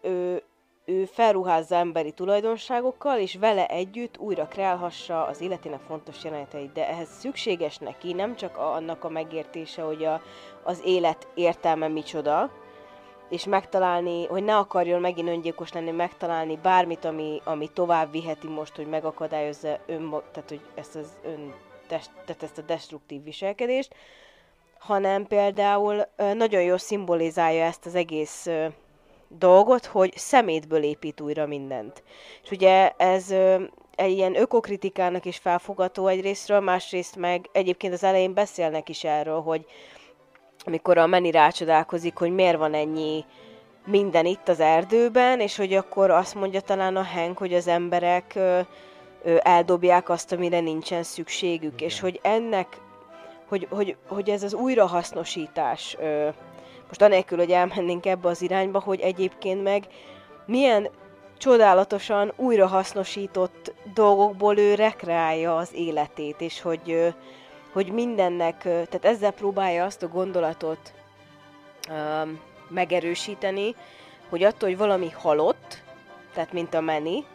[0.01, 0.43] ő,
[0.89, 6.71] ő felruházza emberi tulajdonságokkal, és vele együtt újra kreálhassa az életének fontos jeleneteit.
[6.71, 10.21] De ehhez szükséges neki nem csak a- annak a megértése, hogy a,
[10.63, 12.51] az élet értelme micsoda,
[13.29, 18.75] és megtalálni, hogy ne akarjon megint öngyilkos lenni, megtalálni bármit, ami, ami tovább viheti most,
[18.75, 21.53] hogy megakadályozza ön, tehát, hogy ezt, az ön,
[21.87, 23.95] test, tehát ezt a destruktív viselkedést,
[24.79, 28.47] hanem például nagyon jól szimbolizálja ezt az egész
[29.29, 32.03] dolgot, hogy szemétből épít újra mindent.
[32.43, 33.33] És ugye ez
[33.95, 39.65] egy ilyen ökokritikának is felfogató egyrésztről, másrészt meg egyébként az elején beszélnek is erről, hogy
[40.65, 43.25] amikor a Meni rácsodálkozik, hogy miért van ennyi
[43.85, 48.31] minden itt az erdőben, és hogy akkor azt mondja talán a Hank, hogy az emberek
[48.35, 48.59] ö,
[49.23, 51.87] ö, eldobják azt, amire nincsen szükségük, Igen.
[51.87, 52.67] és hogy ennek,
[53.47, 56.29] hogy, hogy, hogy ez az újrahasznosítás, ö,
[56.89, 59.87] most anélkül, hogy elmennénk ebbe az irányba, hogy egyébként meg
[60.45, 60.89] milyen
[61.37, 67.13] csodálatosan újrahasznosított dolgokból ő rekreálja az életét, és hogy,
[67.71, 70.93] hogy mindennek, tehát ezzel próbálja azt a gondolatot
[71.89, 73.75] um, megerősíteni,
[74.29, 75.83] hogy attól, hogy valami halott,
[76.33, 77.25] tehát mint a meni,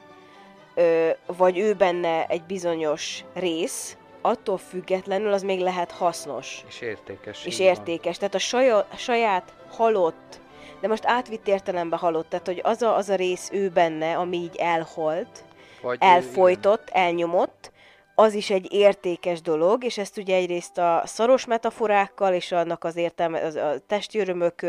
[1.27, 3.97] vagy ő benne egy bizonyos rész,
[4.27, 7.45] attól függetlenül az még lehet hasznos És értékes.
[7.45, 7.67] és így van.
[7.67, 8.17] értékes.
[8.17, 10.41] Tehát a saját, saját halott,
[10.81, 14.37] de most átvitt értelemben halott, tehát hogy az a, az a rész ő benne, ami
[14.37, 15.45] így elholt,
[15.83, 17.73] Vagy, elfolytott, elnyomott,
[18.15, 22.97] az is egy értékes dolog, és ezt ugye egyrészt a szaros metaforákkal és annak az
[22.97, 24.67] értelme, az, a testi örömök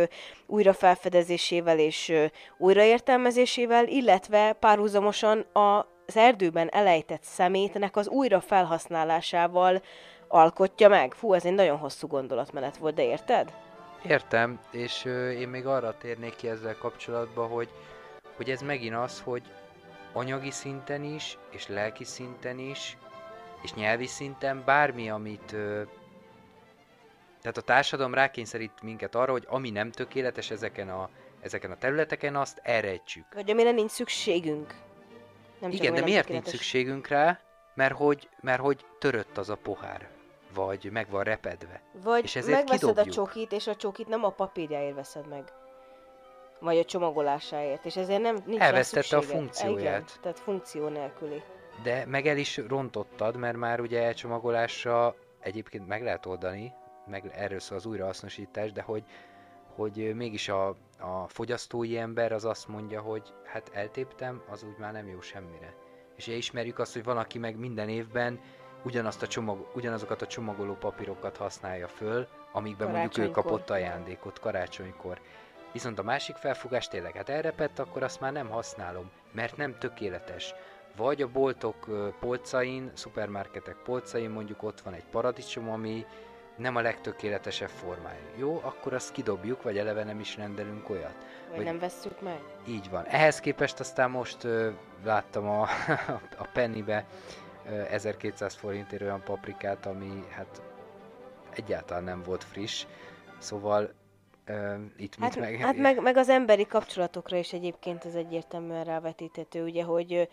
[0.47, 2.13] újrafelfedezésével és
[2.57, 9.81] újraértelmezésével, illetve párhuzamosan a az erdőben elejtett szemétnek az újra felhasználásával
[10.27, 11.13] alkotja meg.
[11.13, 13.53] Fú, ez egy nagyon hosszú gondolatmenet volt, de érted?
[14.07, 17.69] Értem, és ö, én még arra térnék ki ezzel kapcsolatban, hogy,
[18.35, 19.43] hogy ez megint az, hogy
[20.13, 22.97] anyagi szinten is, és lelki szinten is,
[23.61, 25.51] és nyelvi szinten bármi, amit...
[25.53, 25.81] Ö,
[27.41, 31.09] tehát a társadalom rákényszerít minket arra, hogy ami nem tökéletes ezeken a,
[31.41, 33.25] ezeken a területeken, azt elrejtsük.
[33.33, 34.84] Vagy amire nincs szükségünk.
[35.65, 37.39] Nem Igen, de miért nincs szükségünk rá?
[37.73, 40.09] Mert hogy, mert hogy törött az a pohár.
[40.53, 41.81] Vagy meg van repedve.
[42.03, 43.07] Vagy és ezért megveszed kidobjuk.
[43.07, 45.43] a csokit, és a csokit nem a papírjáért veszed meg.
[46.59, 49.79] Vagy a csomagolásáért, és ezért nem nincs Elvesztette a funkcióját.
[49.79, 51.43] Igen, tehát funkció nélküli.
[51.83, 56.73] De meg el is rontottad, mert már ugye elcsomagolásra egyébként meg lehet oldani,
[57.05, 59.03] meg erről szól az újrahasznosítás, de hogy,
[59.75, 60.67] hogy mégis a,
[60.99, 65.73] a fogyasztói ember az azt mondja, hogy hát eltéptem, az úgy már nem jó semmire.
[66.15, 68.39] És ismerjük azt, hogy van, aki meg minden évben
[68.83, 75.19] ugyanazt a csomag, ugyanazokat a csomagoló papírokat használja föl, amikben mondjuk ő kapott ajándékot karácsonykor.
[75.71, 80.53] Viszont a másik felfogás tényleg, hát elrepett, akkor azt már nem használom, mert nem tökéletes.
[80.95, 81.85] Vagy a boltok
[82.19, 86.05] polcain, szupermarketek polcain mondjuk ott van egy paradicsom, ami
[86.55, 88.19] nem a legtökéletesebb formája.
[88.35, 91.15] Jó, akkor azt kidobjuk, vagy eleve nem is rendelünk olyat.
[91.47, 92.39] Vagy, vagy nem vesszük meg.
[92.67, 93.05] Így van.
[93.05, 94.69] Ehhez képest aztán most ö,
[95.03, 95.61] láttam a,
[96.43, 97.05] a Pennybe
[97.69, 100.61] ö, 1200 forintért olyan paprikát, ami hát
[101.55, 102.85] egyáltalán nem volt friss.
[103.37, 103.93] Szóval
[104.47, 105.55] uh, itt hát, meg...
[105.55, 110.29] Hát meg, meg az emberi kapcsolatokra is egyébként ez egyértelműen rávetíthető, ugye, hogy,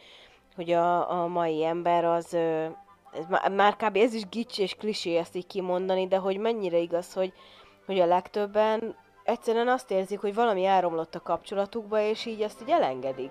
[0.54, 2.36] hogy a, a mai ember az,
[3.12, 3.96] ez már, már kb.
[3.96, 7.32] ez is gics és klisé ezt így kimondani, de hogy mennyire igaz, hogy,
[7.86, 12.70] hogy a legtöbben egyszerűen azt érzik, hogy valami elromlott a kapcsolatukba, és így ezt így
[12.70, 13.30] elengedik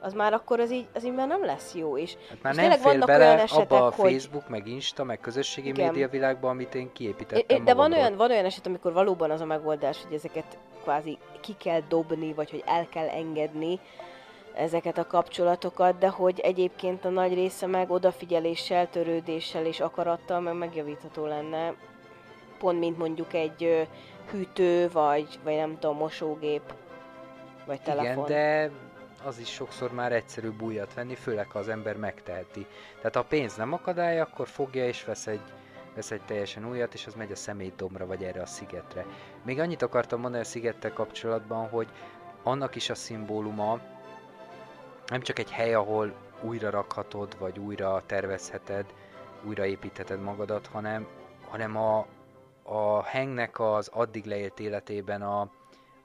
[0.00, 1.98] az már akkor az így, az így már nem lesz jó.
[1.98, 4.10] És, hát már és nem fél bele olyan esetek, abba a hogy...
[4.12, 5.86] Facebook, meg Insta, meg közösségi igen.
[5.86, 9.44] média világban, amit én kiépítettem De van olyan, van olyan eset, amikor valóban az a
[9.44, 13.80] megoldás, hogy ezeket kvázi ki kell dobni, vagy hogy el kell engedni
[14.56, 20.54] ezeket a kapcsolatokat, de hogy egyébként a nagy része meg odafigyeléssel, törődéssel és akarattal meg
[20.54, 21.74] megjavítható lenne.
[22.58, 23.88] Pont mint mondjuk egy
[24.30, 26.74] hűtő, vagy, vagy nem tudom, mosógép,
[27.66, 28.24] vagy telefon.
[28.24, 28.70] Igen, de
[29.24, 32.66] az is sokszor már egyszerű újat venni, főleg ha az ember megteheti.
[32.96, 35.40] Tehát ha a pénz nem akadály, akkor fogja és vesz egy,
[35.94, 39.06] vesz egy teljesen újat, és az megy a szemétdomra, vagy erre a szigetre.
[39.44, 41.88] Még annyit akartam mondani a szigettel kapcsolatban, hogy
[42.42, 43.80] annak is a szimbóluma
[45.06, 48.94] nem csak egy hely, ahol újra rakhatod, vagy újra tervezheted,
[49.44, 51.06] újra építheted magadat, hanem,
[51.48, 52.06] hanem a,
[52.62, 55.50] a hengnek az addig leélt életében a,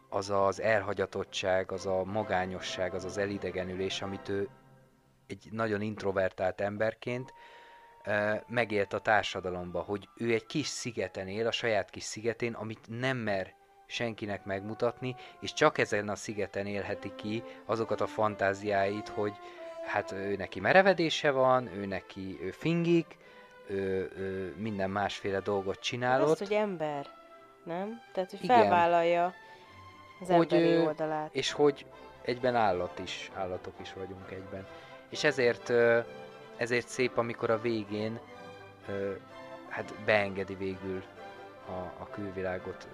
[0.10, 4.50] az az elhagyatottság, az a magányosság, az az elidegenülés, amit ő
[5.28, 7.34] egy nagyon introvertált emberként
[8.48, 13.18] megélt a társadalomba, hogy ő egy kis szigeten él, a saját kis szigetén, amit nem
[13.18, 13.54] mer
[13.92, 19.34] senkinek megmutatni, és csak ezen a szigeten élheti ki azokat a fantáziáit, hogy
[19.86, 23.18] hát ő neki merevedése van, ő neki ő fingik,
[23.68, 27.08] ő, ő minden másféle dolgot csinál Azt, hogy ember,
[27.64, 28.02] nem?
[28.14, 29.34] Tehát, hogy felvállalja.
[30.20, 31.36] Igen az hogy, emberi oldalát.
[31.36, 31.86] És hogy
[32.22, 34.68] egyben állat is, állatok is vagyunk egyben.
[35.10, 35.74] És ezért,
[36.58, 38.20] ezért szép, amikor a végén
[39.70, 41.04] hát beengedi végül
[41.68, 42.88] a, a külvilágot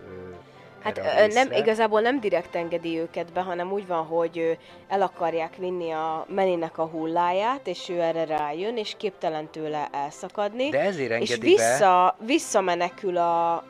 [0.82, 4.58] Hát ö, nem, igazából nem direkt engedi őket be, hanem úgy van, hogy
[4.88, 10.70] el akarják vinni a menének a hulláját, és ő erre rájön, és képtelen tőle elszakadni.
[10.70, 12.26] De ezért engedi és vissza, be.
[12.26, 13.64] visszamenekül a,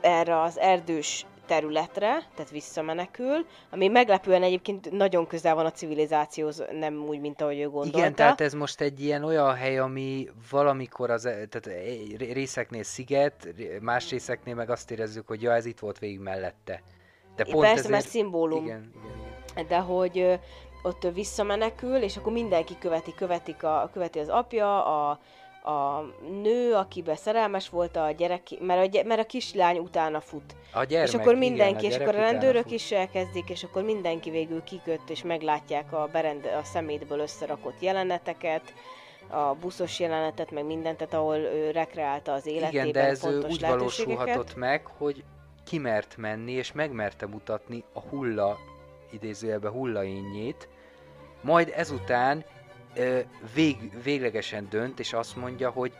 [0.00, 7.04] erre az erdős területre, tehát visszamenekül, ami meglepően egyébként nagyon közel van a civilizációhoz, nem
[7.08, 7.98] úgy, mint ahogy ő gondolta.
[7.98, 11.70] Igen, tehát ez most egy ilyen olyan hely, ami valamikor az, tehát
[12.18, 16.82] részeknél sziget, más részeknél meg azt érezzük, hogy ja, ez itt volt végig mellette.
[17.36, 17.90] De pont Persze, ezért...
[17.90, 18.64] mert szimbólum.
[18.64, 19.16] Igen, igen,
[19.54, 19.66] igen.
[19.66, 20.38] De hogy
[20.82, 25.20] ott visszamenekül, és akkor mindenki követi, követik a, követi az apja, a,
[25.62, 26.00] a
[26.42, 30.56] nő, akibe szerelmes volt a gyerek, mert a, mert a kislány utána fut.
[30.72, 34.30] A gyermek, és akkor mindenki, igen, és akkor a rendőrök is elkezdik, és akkor mindenki
[34.30, 38.72] végül kiköt, és meglátják a, berend, a szemétből összerakott jeleneteket,
[39.28, 43.60] a buszos jelenetet, meg mindent, tehát ahol ő rekreálta az életében Igen, de ez úgy
[43.60, 45.24] valósulhatott meg, hogy
[45.64, 48.58] kimert menni, és megmerte mutatni a hulla,
[49.10, 50.68] idézőjelbe hullaényét,
[51.40, 52.44] majd ezután
[53.54, 55.92] vég, véglegesen dönt, és azt mondja, hogy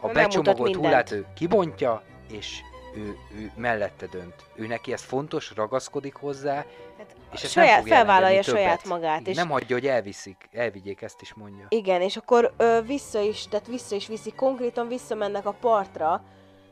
[0.00, 2.60] a becsomagolt hullát ő kibontja, és
[2.96, 4.34] ő, ő mellette dönt.
[4.54, 8.98] Ő neki ez fontos, ragaszkodik hozzá, hát és ezt saját, nem felvállalja saját többet.
[8.98, 9.26] magát.
[9.26, 11.66] És nem hagyja, hogy elviszik, elvigyék, ezt is mondja.
[11.68, 16.24] Igen, és akkor ö, vissza is, tehát vissza is viszik, konkrétan visszamennek a partra,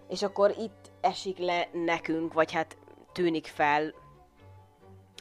[0.09, 2.76] és akkor itt esik le nekünk, vagy hát
[3.12, 3.94] tűnik fel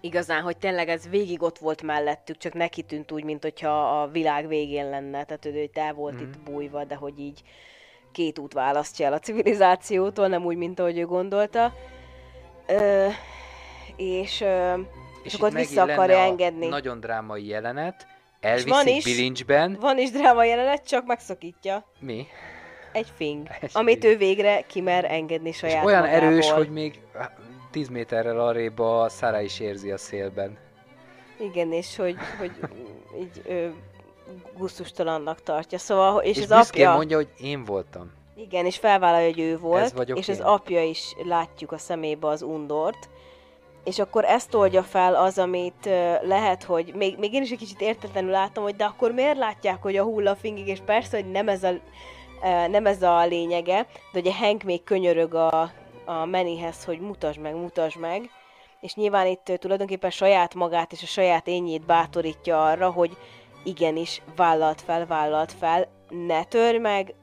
[0.02, 4.08] igazán, hogy tényleg ez végig ott volt mellettük, csak neki tűnt úgy, mint hogyha a
[4.08, 6.20] világ végén lenne, tehát ő, hogy el volt mm.
[6.20, 7.42] itt bújva, de hogy így
[8.12, 11.74] két út választja el a civilizációtól, nem úgy, mint ahogy ő gondolta.
[12.68, 13.08] Ö,
[13.96, 14.84] és, ö, és,
[15.24, 16.68] és akkor vissza akarja engedni.
[16.68, 18.08] Nagyon drámai jelenet,
[18.40, 19.78] elviszik van is, bilincsben.
[19.80, 21.86] Van is drámai jelenet, csak megszakítja.
[22.00, 22.28] Mi?
[22.94, 24.14] Egy fing, Egy amit fing.
[24.14, 26.28] ő végre kimer engedni saját és olyan magából.
[26.28, 27.00] erős, hogy még
[27.72, 30.58] 10 méterrel arrébb a Szára is érzi a szélben.
[31.40, 32.52] Igen, és hogy, hogy
[33.20, 33.74] így ő
[34.58, 36.94] gusztustalannak tartja, szóval, és, és az apja...
[36.94, 38.12] mondja, hogy én voltam.
[38.36, 40.36] Igen, és felvállalja, hogy ő volt, vagyok és én.
[40.36, 43.10] az apja is látjuk a szemébe az undort,
[43.84, 47.58] és akkor ezt oldja fel az, amit ö, lehet, hogy még, még én is egy
[47.58, 51.48] kicsit értetlenül látom, hogy de akkor miért látják, hogy a hullafingig, és persze, hogy nem
[51.48, 51.70] ez a,
[52.44, 55.72] ö, nem ez a lényege, de ugye Hank még könyörög a,
[56.06, 58.30] a Menihez, hogy mutasd meg, mutasd meg,
[58.82, 63.18] és nyilván itt tulajdonképpen saját magát és a saját ényét bátorítja arra, hogy
[63.64, 67.14] igenis vállalt fel, vállalt fel, ne törj meg,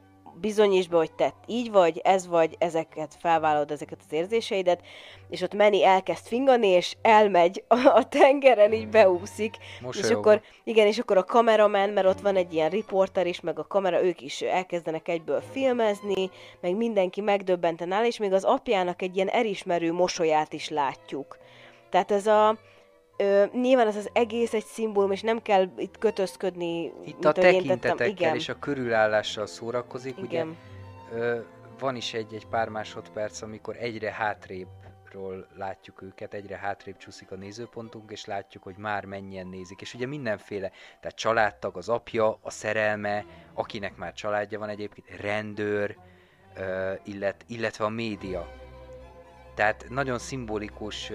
[0.41, 4.81] bizonyíts be, hogy te így vagy, ez vagy, ezeket felvállalod, ezeket az érzéseidet,
[5.29, 10.17] és ott Manny elkezd fingani, és elmegy a, tengeren, így beúszik, és Mosolyogva.
[10.17, 13.67] akkor, igen, és akkor a kameraman, mert ott van egy ilyen riporter is, meg a
[13.67, 16.29] kamera, ők is elkezdenek egyből filmezni,
[16.61, 21.37] meg mindenki megdöbbenten áll, és még az apjának egy ilyen elismerő mosolyát is látjuk.
[21.89, 22.57] Tehát ez a,
[23.21, 28.35] Ö, nyilván ez az egész egy szimbólum, és nem kell itt kötözködni, Itt a tekintetekkel
[28.35, 30.57] és a körülállással szórakozik, ugye igen.
[31.13, 31.39] Ö,
[31.79, 37.35] van is egy, egy pár másodperc, amikor egyre hátrébről látjuk őket, egyre hátrébb csúszik a
[37.35, 39.81] nézőpontunk, és látjuk, hogy már mennyien nézik.
[39.81, 45.97] És ugye mindenféle, tehát családtag, az apja, a szerelme, akinek már családja van egyébként, rendőr,
[47.03, 48.47] illet, illetve a média.
[49.55, 51.11] Tehát nagyon szimbolikus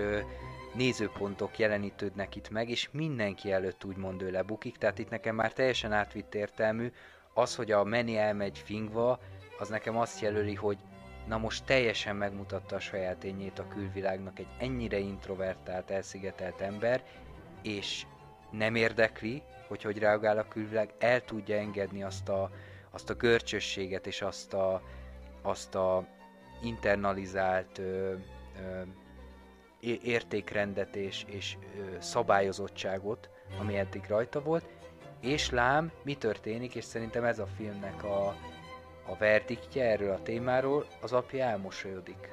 [0.74, 5.92] nézőpontok jelenítődnek itt meg, és mindenki előtt úgymond ő lebukik, tehát itt nekem már teljesen
[5.92, 6.92] átvitt értelmű,
[7.34, 9.18] az, hogy a Meni elmegy fingva,
[9.58, 10.78] az nekem azt jelöli, hogy
[11.26, 14.38] na most teljesen megmutatta a saját ényét a külvilágnak.
[14.38, 17.04] Egy ennyire introvertált, elszigetelt ember,
[17.62, 18.06] és
[18.50, 22.50] nem érdekli, hogy hogy reagál a külvilág, el tudja engedni azt a,
[22.90, 24.82] azt a görcsösséget és azt a,
[25.42, 26.06] azt a
[26.62, 28.14] internalizált ö,
[28.62, 28.82] ö,
[30.02, 31.56] értékrendet és, és
[31.98, 33.30] szabályozottságot,
[33.60, 34.64] ami eddig rajta volt,
[35.20, 38.26] és lám, mi történik, és szerintem ez a filmnek a,
[39.06, 42.32] a verdiktje erről a témáról, az apja elmosolyodik.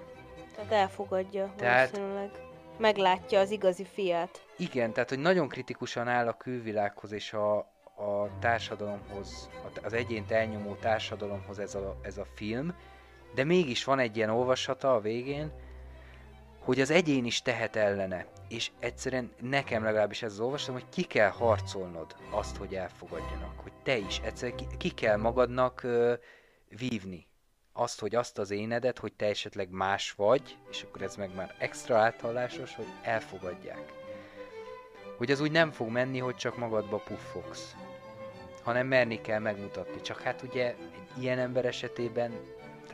[0.55, 2.29] Tehát elfogadja Tehát- valószínűleg.
[2.77, 4.45] Meglátja az igazi fiát.
[4.57, 7.57] Igen, tehát hogy nagyon kritikusan áll a külvilághoz és a,
[7.95, 9.49] a társadalomhoz,
[9.83, 12.75] az egyént elnyomó társadalomhoz ez a, ez a film,
[13.35, 15.51] de mégis van egy ilyen olvasata a végén,
[16.63, 18.25] hogy az egyén is tehet ellene.
[18.47, 23.59] És egyszerűen nekem legalábbis ez az olvasatom, hogy ki kell harcolnod azt, hogy elfogadjanak.
[23.59, 26.13] Hogy te is egyszerűen ki, ki kell magadnak ö,
[26.69, 27.27] vívni.
[27.73, 31.55] Azt, hogy azt az énedet, hogy te esetleg más vagy, és akkor ez meg már
[31.59, 33.93] extra áthallásos, hogy elfogadják.
[35.17, 37.75] Hogy az úgy nem fog menni, hogy csak magadba puffogsz.
[38.63, 40.01] Hanem merni kell megmutatni.
[40.01, 42.31] Csak hát ugye egy ilyen ember esetében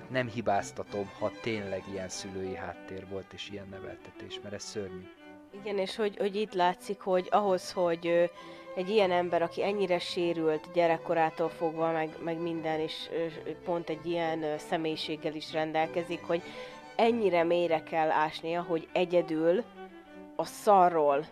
[0.10, 5.08] nem hibáztatom, ha tényleg ilyen szülői háttér volt, és ilyen neveltetés, mert ez szörnyű.
[5.62, 8.32] Igen, és hogy, hogy itt látszik, hogy ahhoz, hogy
[8.76, 13.10] egy ilyen ember, aki ennyire sérült gyerekkorától fogva, meg, meg minden, és
[13.66, 16.42] pont egy ilyen személyiséggel is rendelkezik, hogy
[16.96, 19.64] ennyire mélyre kell ásnia, hogy egyedül
[20.36, 21.26] a szarról,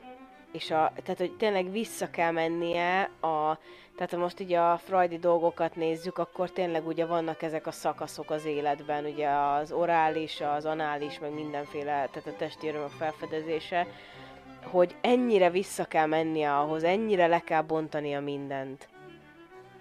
[0.51, 3.59] és a, tehát, hogy tényleg vissza kell mennie a,
[3.95, 8.29] tehát ha most így a freudi dolgokat nézzük, akkor tényleg ugye vannak ezek a szakaszok
[8.29, 13.87] az életben, ugye az orális, az anális, meg mindenféle, tehát a testi örömök felfedezése,
[14.63, 18.87] hogy ennyire vissza kell mennie ahhoz, ennyire le kell bontania mindent,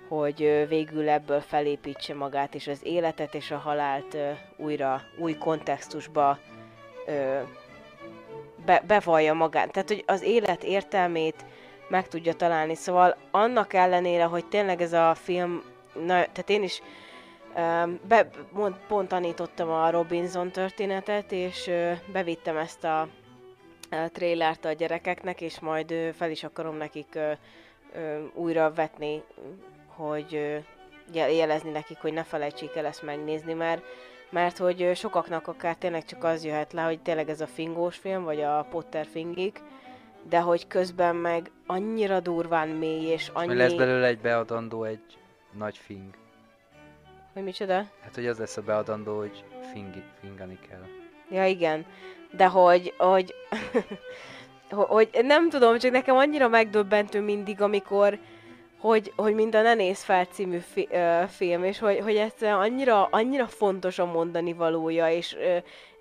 [0.09, 4.17] hogy végül ebből felépítse magát, és az életet és a halált
[4.57, 6.39] újra, új kontextusba
[8.65, 9.71] be, bevallja magát.
[9.73, 11.45] Tehát, hogy az élet értelmét
[11.95, 12.75] meg tudja találni.
[12.75, 15.63] Szóval annak ellenére, hogy tényleg ez a film,
[15.95, 16.83] na, tehát én is
[17.57, 21.71] um, be, mond, pont tanítottam a Robinson történetet, és
[22.13, 23.09] bevittem ezt a, a
[24.13, 27.19] trailert a gyerekeknek, és majd ö, fel is akarom nekik
[28.35, 29.23] újra vetni,
[29.87, 30.63] hogy
[31.13, 33.83] jel- jelezni nekik, hogy ne felejtsék el ezt megnézni, mert
[34.31, 38.25] mert hogy sokaknak akár tényleg csak az jöhet le, hogy tényleg ez a fingós film,
[38.25, 39.61] vagy a Potter fingik,
[40.29, 43.55] de hogy közben meg annyira durván mély, és Annyi...
[43.55, 45.19] lesz belőle egy beadandó, egy
[45.53, 46.15] nagy fing.
[47.33, 47.75] Hogy micsoda?
[47.75, 50.83] Hát, hogy az lesz a beadandó, hogy fingi, fingani kell.
[51.31, 51.87] Ja, igen.
[52.31, 53.35] De hogy, hogy,
[54.71, 58.19] hogy nem tudom, csak nekem annyira megdöbbentő mindig, amikor,
[58.79, 62.59] hogy, hogy mind a Ne néz fel című fi, ö, film, és hogy, hogy egyszerűen
[62.59, 65.57] annyira, annyira fontos a mondani valója, és ö,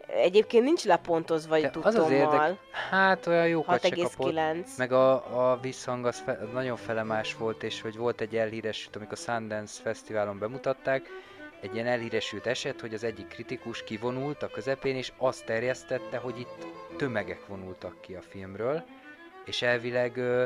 [0.08, 2.12] egyébként nincs lepontozva egy az az tudtommal.
[2.12, 2.58] érdek,
[2.90, 4.34] hát olyan jókat se kapott.
[4.34, 4.78] 6,9.
[4.78, 9.18] Meg a, a visszhang az fe, nagyon felemás volt, és hogy volt egy elhíresült, amikor
[9.18, 11.02] a Sundance Fesztiválon bemutatták,
[11.62, 16.40] egy ilyen elhíresült eset, hogy az egyik kritikus kivonult a közepén, és azt terjesztette, hogy
[16.40, 18.84] itt tömegek vonultak ki a filmről,
[19.46, 20.44] és elvileg ö,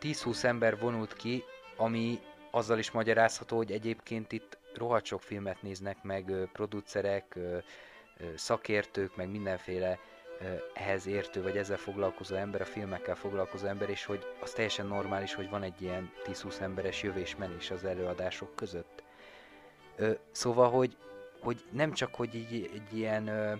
[0.00, 1.44] 10-20 ember vonult ki,
[1.76, 2.18] ami
[2.50, 7.38] azzal is magyarázható, hogy egyébként itt rohadt sok filmet néznek meg producerek,
[8.36, 9.98] szakértők, meg mindenféle
[10.74, 15.34] ehhez értő, vagy ezzel foglalkozó ember, a filmekkel foglalkozó ember, és hogy az teljesen normális,
[15.34, 19.02] hogy van egy ilyen 10-20 emberes jövés-menés az előadások között.
[19.96, 20.96] Ö, szóval, hogy,
[21.40, 23.52] hogy nem csak, hogy így, egy ilyen ö,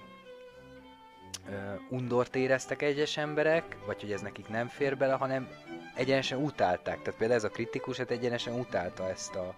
[1.49, 5.49] ö, undort éreztek egyes emberek, vagy hogy ez nekik nem fér bele, hanem
[5.95, 7.03] egyenesen utálták.
[7.03, 9.55] Tehát például ez a kritikus, hát egyenesen utálta ezt a,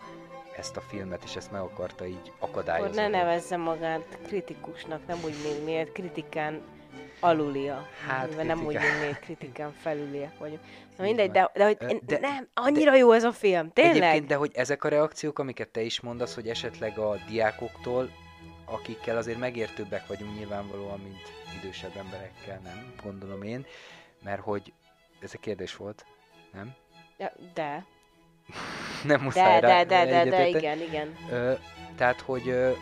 [0.57, 3.01] ezt a filmet, és ezt meg akarta így Akkor akadályozni.
[3.03, 6.61] ne nevezze magát kritikusnak, nem úgy, mint mi egy kritikán
[7.21, 7.87] alulia.
[8.07, 10.61] Hát, Mivel nem úgy, mint mi egy kritikán felüliek vagyunk.
[10.97, 13.97] Na mindegy, de, de, hogy én- de- nem, annyira jó ez a film, tényleg?
[13.97, 18.11] Egyébként, de hogy ezek a reakciók, amiket te is mondasz, hogy esetleg a diákoktól,
[18.65, 21.21] akikkel azért megértőbbek vagyunk nyilvánvalóan, mint
[21.63, 22.93] idősebb emberekkel, nem?
[23.03, 23.67] Gondolom én,
[24.23, 24.73] mert hogy
[25.21, 26.05] ez a kérdés volt,
[26.53, 26.75] nem?
[27.19, 27.85] Ja, de,
[29.05, 31.17] Nem muszáj de, rá de, de, de, de, igen, igen.
[31.31, 31.53] Ö,
[31.97, 32.73] tehát, hogy ö,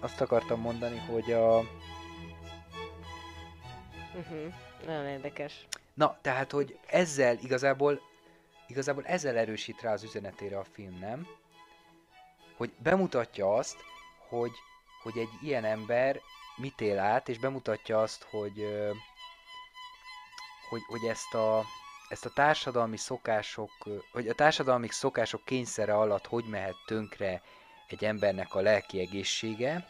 [0.00, 1.58] azt akartam mondani, hogy a...
[4.14, 4.52] Uh-huh.
[4.86, 5.66] Nagyon érdekes.
[5.94, 8.00] Na, tehát, hogy ezzel igazából,
[8.66, 11.26] igazából ezzel erősít rá az üzenetére a film, nem?
[12.56, 13.76] Hogy bemutatja azt,
[14.28, 14.52] hogy,
[15.02, 16.20] hogy egy ilyen ember
[16.56, 18.66] mit él át, és bemutatja azt, hogy,
[20.68, 21.64] hogy, hogy ezt a,
[22.10, 23.70] ezt a társadalmi szokások,
[24.12, 27.42] hogy a társadalmi szokások kényszere alatt hogy mehet tönkre
[27.86, 29.88] egy embernek a lelki egészsége,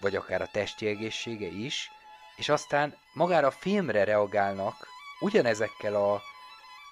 [0.00, 1.90] vagy akár a testi egészsége is,
[2.36, 4.86] és aztán magára a filmre reagálnak
[5.20, 6.22] ugyanezekkel a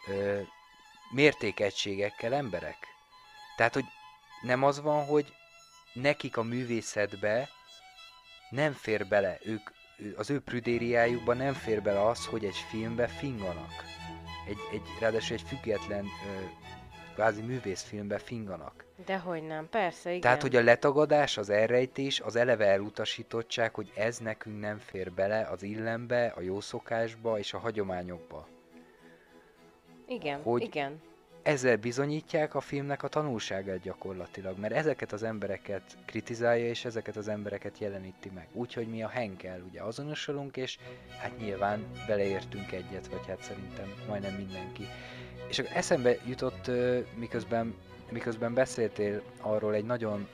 [0.09, 0.41] ö,
[1.11, 2.87] mértékegységekkel emberek.
[3.57, 3.85] Tehát, hogy
[4.43, 5.35] nem az van, hogy
[5.93, 7.49] nekik a művészetbe
[8.51, 9.70] nem fér bele, ők,
[10.16, 14.01] az ő prüdériájukban nem fér bele az, hogy egy filmbe finganak.
[14.49, 16.45] Egy, egy, ráadásul egy független ö,
[17.14, 18.84] kvázi művészfilmbe finganak.
[19.05, 20.20] Dehogy nem, persze, igen.
[20.20, 25.40] Tehát, hogy a letagadás, az elrejtés, az eleve elutasítottság, hogy ez nekünk nem fér bele
[25.51, 28.47] az illembe, a jó szokásba és a hagyományokba.
[30.09, 31.01] Igen, hogy- igen.
[31.43, 37.28] Ezzel bizonyítják a filmnek a tanulságát gyakorlatilag, mert ezeket az embereket kritizálja, és ezeket az
[37.28, 38.49] embereket jeleníti meg.
[38.53, 40.78] Úgyhogy mi a Henkel ugye azonosulunk, és
[41.20, 44.86] hát nyilván beleértünk egyet, vagy hát szerintem majdnem mindenki.
[45.49, 46.70] És akkor eszembe jutott,
[47.14, 47.74] miközben,
[48.11, 50.28] miközben beszéltél arról egy nagyon,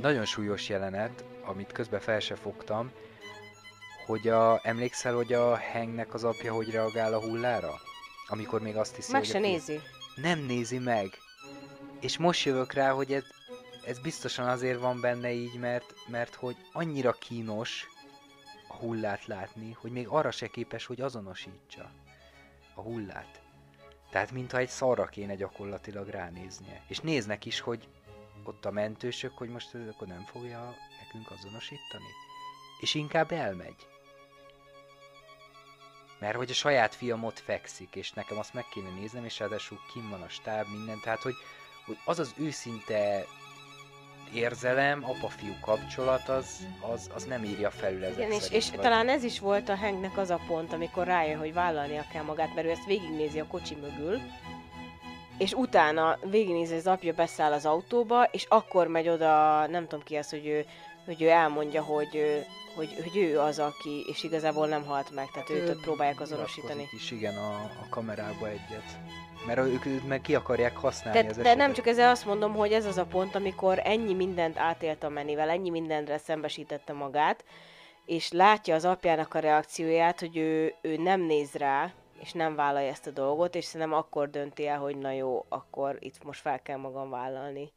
[0.00, 2.90] nagyon súlyos jelenet, amit közben fel se fogtam,
[4.06, 7.72] hogy a, emlékszel, hogy a Hengnek az apja hogy reagál a hullára?
[8.26, 9.80] Amikor még azt hiszi, Meg hogy se nézi.
[10.14, 11.18] Nem nézi meg.
[12.00, 13.24] És most jövök rá, hogy ez,
[13.86, 17.88] ez biztosan azért van benne így, mert, mert hogy annyira kínos
[18.68, 21.90] a hullát látni, hogy még arra se képes, hogy azonosítsa
[22.74, 23.42] a hullát.
[24.10, 26.82] Tehát mintha egy szarra kéne gyakorlatilag ránéznie.
[26.88, 27.88] És néznek is, hogy
[28.44, 32.10] ott a mentősök, hogy most ez akkor nem fogja nekünk azonosítani.
[32.80, 33.86] És inkább elmegy.
[36.24, 39.78] Mert hogy a saját fiam ott fekszik, és nekem azt meg kéne néznem, és ráadásul
[39.92, 41.34] kim van a stáb, minden, tehát hogy,
[41.86, 43.26] hogy az az őszinte
[44.34, 49.08] érzelem, apa-fiú kapcsolat, az, az, az nem írja felül ezek Igen, és, és vagy- talán
[49.08, 52.66] ez is volt a Hanknek az a pont, amikor rájön, hogy vállalnia kell magát, mert
[52.66, 54.20] ő ezt végignézi a kocsi mögül,
[55.38, 60.16] és utána végignézi, az apja beszáll az autóba, és akkor megy oda, nem tudom ki
[60.16, 60.64] az, hogy ő,
[61.04, 62.46] hogy ő elmondja, hogy, ő-
[62.76, 66.88] hogy, hogy ő az, aki, és igazából nem halt meg, tehát őt ott próbálják azonosítani.
[66.92, 68.98] is, igen, a, a kamerába egyet.
[69.46, 71.74] Mert ők, ők meg ki akarják használni De, az de nem esetet.
[71.74, 75.48] csak ezzel azt mondom, hogy ez az a pont, amikor ennyi mindent átélt a menivel,
[75.50, 77.44] ennyi mindenre szembesítette magát,
[78.04, 82.88] és látja az apjának a reakcióját, hogy ő, ő nem néz rá, és nem vállalja
[82.90, 86.62] ezt a dolgot, és szerintem akkor dönti el, hogy na jó, akkor itt most fel
[86.62, 87.72] kell magam vállalni.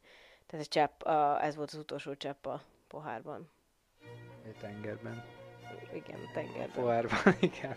[0.46, 3.50] Tehát a csepp, a, ez volt az utolsó csepp a pohárban.
[4.44, 5.24] A tengerben.
[5.92, 6.70] Igen, tengerben.
[6.74, 7.76] Pohárban, igen.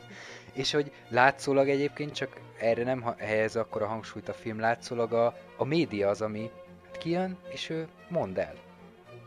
[0.54, 5.36] És hogy látszólag egyébként csak erre nem helyez akkor a hangsúlyt a film, látszólag a,
[5.58, 6.52] a média az, ami
[6.86, 8.56] hát kijön, és ő mond el.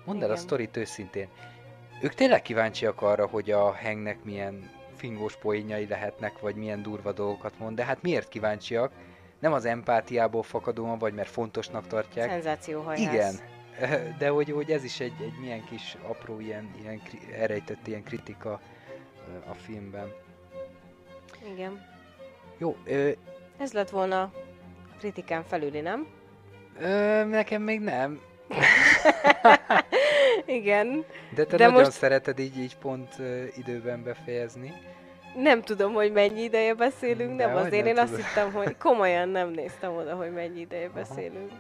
[0.05, 1.29] Mondd el a sztorit őszintén.
[2.03, 7.59] Ők tényleg kíváncsiak arra, hogy a Hengnek milyen fingós poénjai lehetnek, vagy milyen durva dolgokat
[7.59, 8.93] mond, de hát miért kíváncsiak?
[9.39, 12.31] Nem az empátiából fakadóan, vagy mert fontosnak tartják.
[12.31, 13.15] Szenzációhajház.
[13.15, 13.35] Igen,
[14.19, 17.01] de hogy, hogy ez is egy, egy milyen kis apró, ilyen, ilyen
[17.39, 18.61] elrejtett ilyen kritika
[19.47, 20.13] a filmben.
[21.53, 21.87] Igen.
[22.59, 23.11] Jó, ö,
[23.59, 24.33] Ez lett volna
[24.99, 26.07] kritikán felüli, nem?
[26.81, 28.21] ö, nekem még nem,
[30.47, 31.05] Igen.
[31.35, 34.73] de te De nagyon most- szereted így, így pont ö, időben befejezni.
[35.37, 38.27] Nem tudom, hogy mennyi ideje beszélünk, nem Dehogy azért nem én azt tudod.
[38.27, 40.95] hittem, hogy komolyan nem néztem oda, hogy mennyi ideje Aha.
[40.95, 41.51] beszélünk.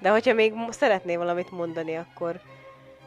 [0.00, 2.40] De hogyha még szeretné valamit mondani, akkor...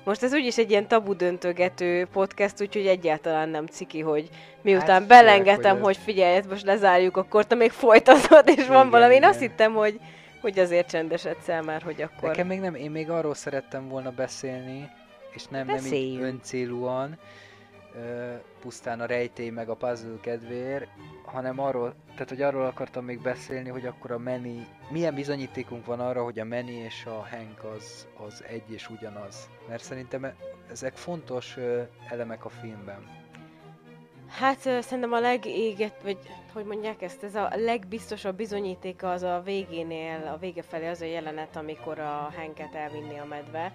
[0.04, 4.30] Most ez úgyis egy ilyen tabu döntögető podcast, úgyhogy egyáltalán nem ciki, hogy
[4.62, 8.68] miután Hát főleg, belengedtem, hogy hogy, figyelj, ezt most lezárjuk, akkor te még folytatod, és
[8.68, 9.12] van Igen, valami.
[9.12, 9.30] Én igen.
[9.30, 10.00] azt hittem, hogy,
[10.42, 12.30] hogy azért csendesedsz már, hogy akkor...
[12.30, 14.90] Nekem még nem, én még arról szerettem volna beszélni,
[15.34, 16.24] és nem, nem így Beszéljünk.
[16.24, 17.18] öncélúan,
[17.96, 20.88] ö, pusztán a rejtély meg a puzzle kedvéért,
[21.26, 26.00] hanem arról, tehát hogy arról akartam még beszélni, hogy akkor a Manny, milyen bizonyítékunk van
[26.00, 29.50] arra, hogy a Manny és a Hank az, az egy és ugyanaz.
[29.68, 30.36] Mert szerintem e-
[30.72, 33.20] ezek fontos ö, elemek a filmben.
[34.30, 36.18] Hát szerintem a legéget, vagy
[36.54, 41.06] hogy mondják ezt, ez a legbiztosabb bizonyítéka az a végénél, a vége felé az a
[41.06, 43.74] jelenet, amikor a Henket elvinni a medve.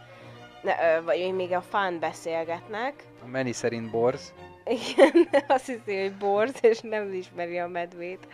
[0.64, 3.04] Ne, vagy még a fán beszélgetnek.
[3.22, 4.34] A Manny szerint borz,
[4.64, 8.26] Igen, azt hiszi, hogy borz, és nem ismeri a medvét.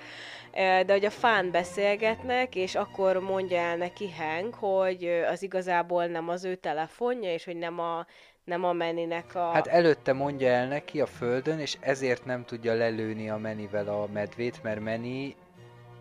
[0.52, 6.28] De hogy a fán beszélgetnek, és akkor mondja el neki Hank, hogy az igazából nem
[6.28, 8.06] az ő telefonja, és hogy nem a,
[8.44, 9.50] nem a Meninek a...
[9.50, 14.06] Hát előtte mondja el neki a földön, és ezért nem tudja lelőni a Menivel a
[14.12, 15.36] medvét, mert Meni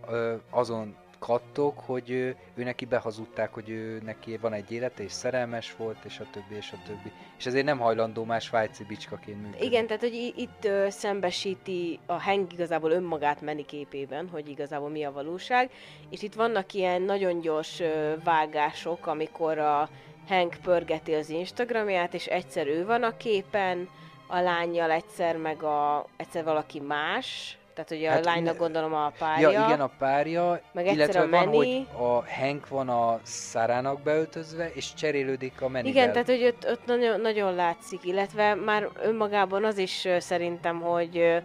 [0.09, 5.11] ö, azon kattog, hogy ő, ő neki behazudták, hogy ő neki van egy élete, és
[5.11, 7.11] szerelmes volt, és a többi, és a többi.
[7.37, 9.65] És ezért nem hajlandó már svájci bicskaként működni.
[9.65, 15.03] Igen, tehát hogy itt ö, szembesíti a Hank igazából önmagát Manny képében, hogy igazából mi
[15.03, 15.71] a valóság,
[16.09, 19.89] és itt vannak ilyen nagyon gyors ö, vágások, amikor a
[20.27, 23.89] Hank pörgeti az Instagramját, és egyszer ő van a képen,
[24.27, 29.11] a lányjal egyszer, meg a, egyszer valaki más, tehát a Hát hát, lánynak gondolom a
[29.17, 29.49] párja.
[29.49, 31.55] Ja, igen, a párja, Meg illetve a van, Manny.
[31.55, 35.91] hogy a Hank van a Szárának beöltözve, és cserélődik a Manivel.
[35.91, 41.41] Igen, tehát hogy ott, ott nagyon, nagyon látszik, illetve már önmagában az is szerintem, hogy,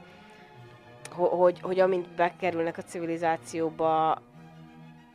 [1.10, 4.10] hogy, hogy amint bekerülnek a civilizációba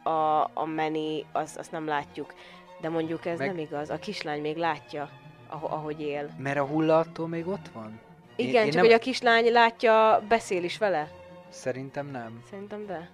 [0.03, 2.33] a, a meni, az, azt nem látjuk.
[2.81, 5.09] De mondjuk ez Meg- nem igaz, a kislány még látja,
[5.49, 6.29] aho- ahogy él.
[6.37, 7.99] Mert a hulla attól még ott van?
[8.47, 11.11] Igen, én csak nem- hogy a kislány látja, beszél is vele.
[11.49, 12.43] Szerintem nem.
[12.49, 13.09] Szerintem de.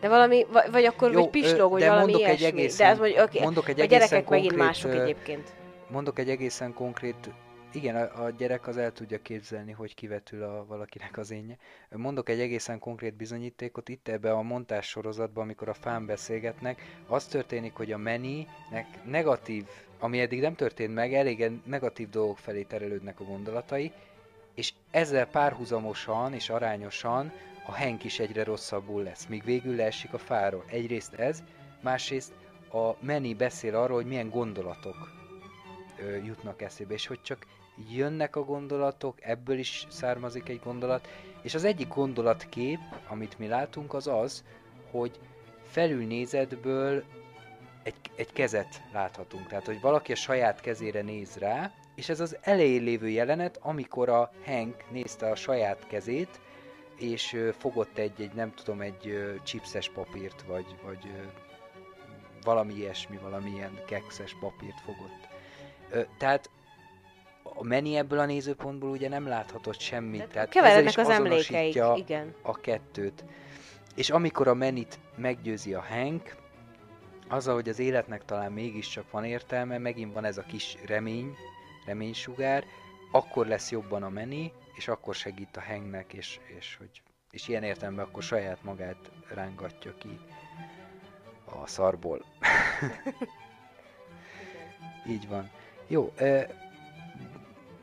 [0.00, 2.58] De valami, vagy, akkor Jó, vagy pislog, vagy valami mondok egy ilyesmi.
[2.60, 5.52] egészen- de az, hogy oké, mondok egy a gyerekek megint konkrét, mások ö, egyébként.
[5.90, 7.30] Mondok egy egészen konkrét,
[7.72, 11.56] igen, a, a gyerek az el tudja képzelni, hogy kivetül a valakinek az énje.
[11.90, 17.24] Mondok egy egészen konkrét bizonyítékot itt ebbe a montás sorozatban, amikor a fán beszélgetnek, az
[17.24, 19.64] történik, hogy a Manny-nek negatív,
[20.00, 23.92] ami eddig nem történt meg, elégen negatív dolgok felé terelődnek a gondolatai,
[24.54, 27.32] és ezzel párhuzamosan és arányosan
[27.66, 30.64] a Hank is egyre rosszabbul lesz, míg végül leesik a fáról.
[30.66, 31.42] Egyrészt ez,
[31.80, 32.32] másrészt
[32.72, 34.96] a Manny beszél arról, hogy milyen gondolatok
[35.98, 37.46] ö, jutnak eszébe, és hogy csak
[37.88, 41.08] jönnek a gondolatok, ebből is származik egy gondolat,
[41.42, 42.78] és az egyik gondolatkép,
[43.08, 44.44] amit mi látunk, az az,
[44.90, 45.18] hogy
[45.62, 47.04] felülnézetből
[47.82, 49.46] egy, egy kezet láthatunk.
[49.46, 54.08] Tehát, hogy valaki a saját kezére néz rá, és ez az elején lévő jelenet, amikor
[54.08, 56.40] a Hank nézte a saját kezét,
[56.96, 61.10] és fogott egy, egy nem tudom, egy chipses papírt, vagy, vagy
[62.44, 65.28] valami ilyesmi, valami ilyen kekszes papírt fogott.
[66.18, 66.50] Tehát
[67.42, 71.82] a Manny ebből a nézőpontból ugye nem láthatott semmit, tehát, ezzel Keverednek is az emlékeik,
[71.96, 72.34] igen.
[72.42, 73.24] a kettőt.
[73.94, 76.36] És amikor a Menit meggyőzi a Hank,
[77.30, 81.36] azzal, hogy az életnek talán mégiscsak van értelme, megint van ez a kis remény,
[81.86, 82.64] reménysugár,
[83.12, 87.62] akkor lesz jobban a Meni, és akkor segít a Hanknek, és, és, hogy, és ilyen
[87.62, 90.18] értelemben akkor saját magát rángatja ki
[91.44, 92.24] a szarból.
[95.08, 95.50] Így van.
[95.86, 96.40] Jó, ö,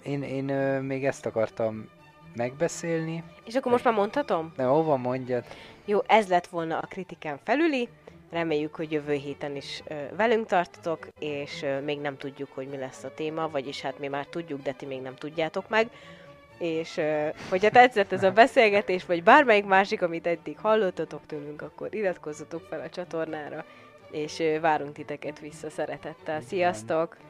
[0.04, 1.90] én, én ö, még ezt akartam
[2.36, 3.24] megbeszélni.
[3.46, 4.54] És akkor most már mondhatom?
[4.56, 5.46] De hova mondjad?
[5.86, 7.90] Jó, ez lett volna a kritikán felüli.
[8.30, 9.84] Reméljük, hogy jövő héten is
[10.16, 14.26] velünk tartotok, és még nem tudjuk, hogy mi lesz a téma, vagyis hát mi már
[14.26, 15.90] tudjuk, de ti még nem tudjátok meg.
[16.58, 17.02] És
[17.50, 22.80] hogyha tetszett ez a beszélgetés, vagy bármelyik másik, amit eddig hallottatok tőlünk, akkor iratkozzatok fel
[22.80, 23.66] a csatornára,
[24.12, 26.42] és várunk titeket vissza szeretettel.
[26.42, 27.18] Sziasztok!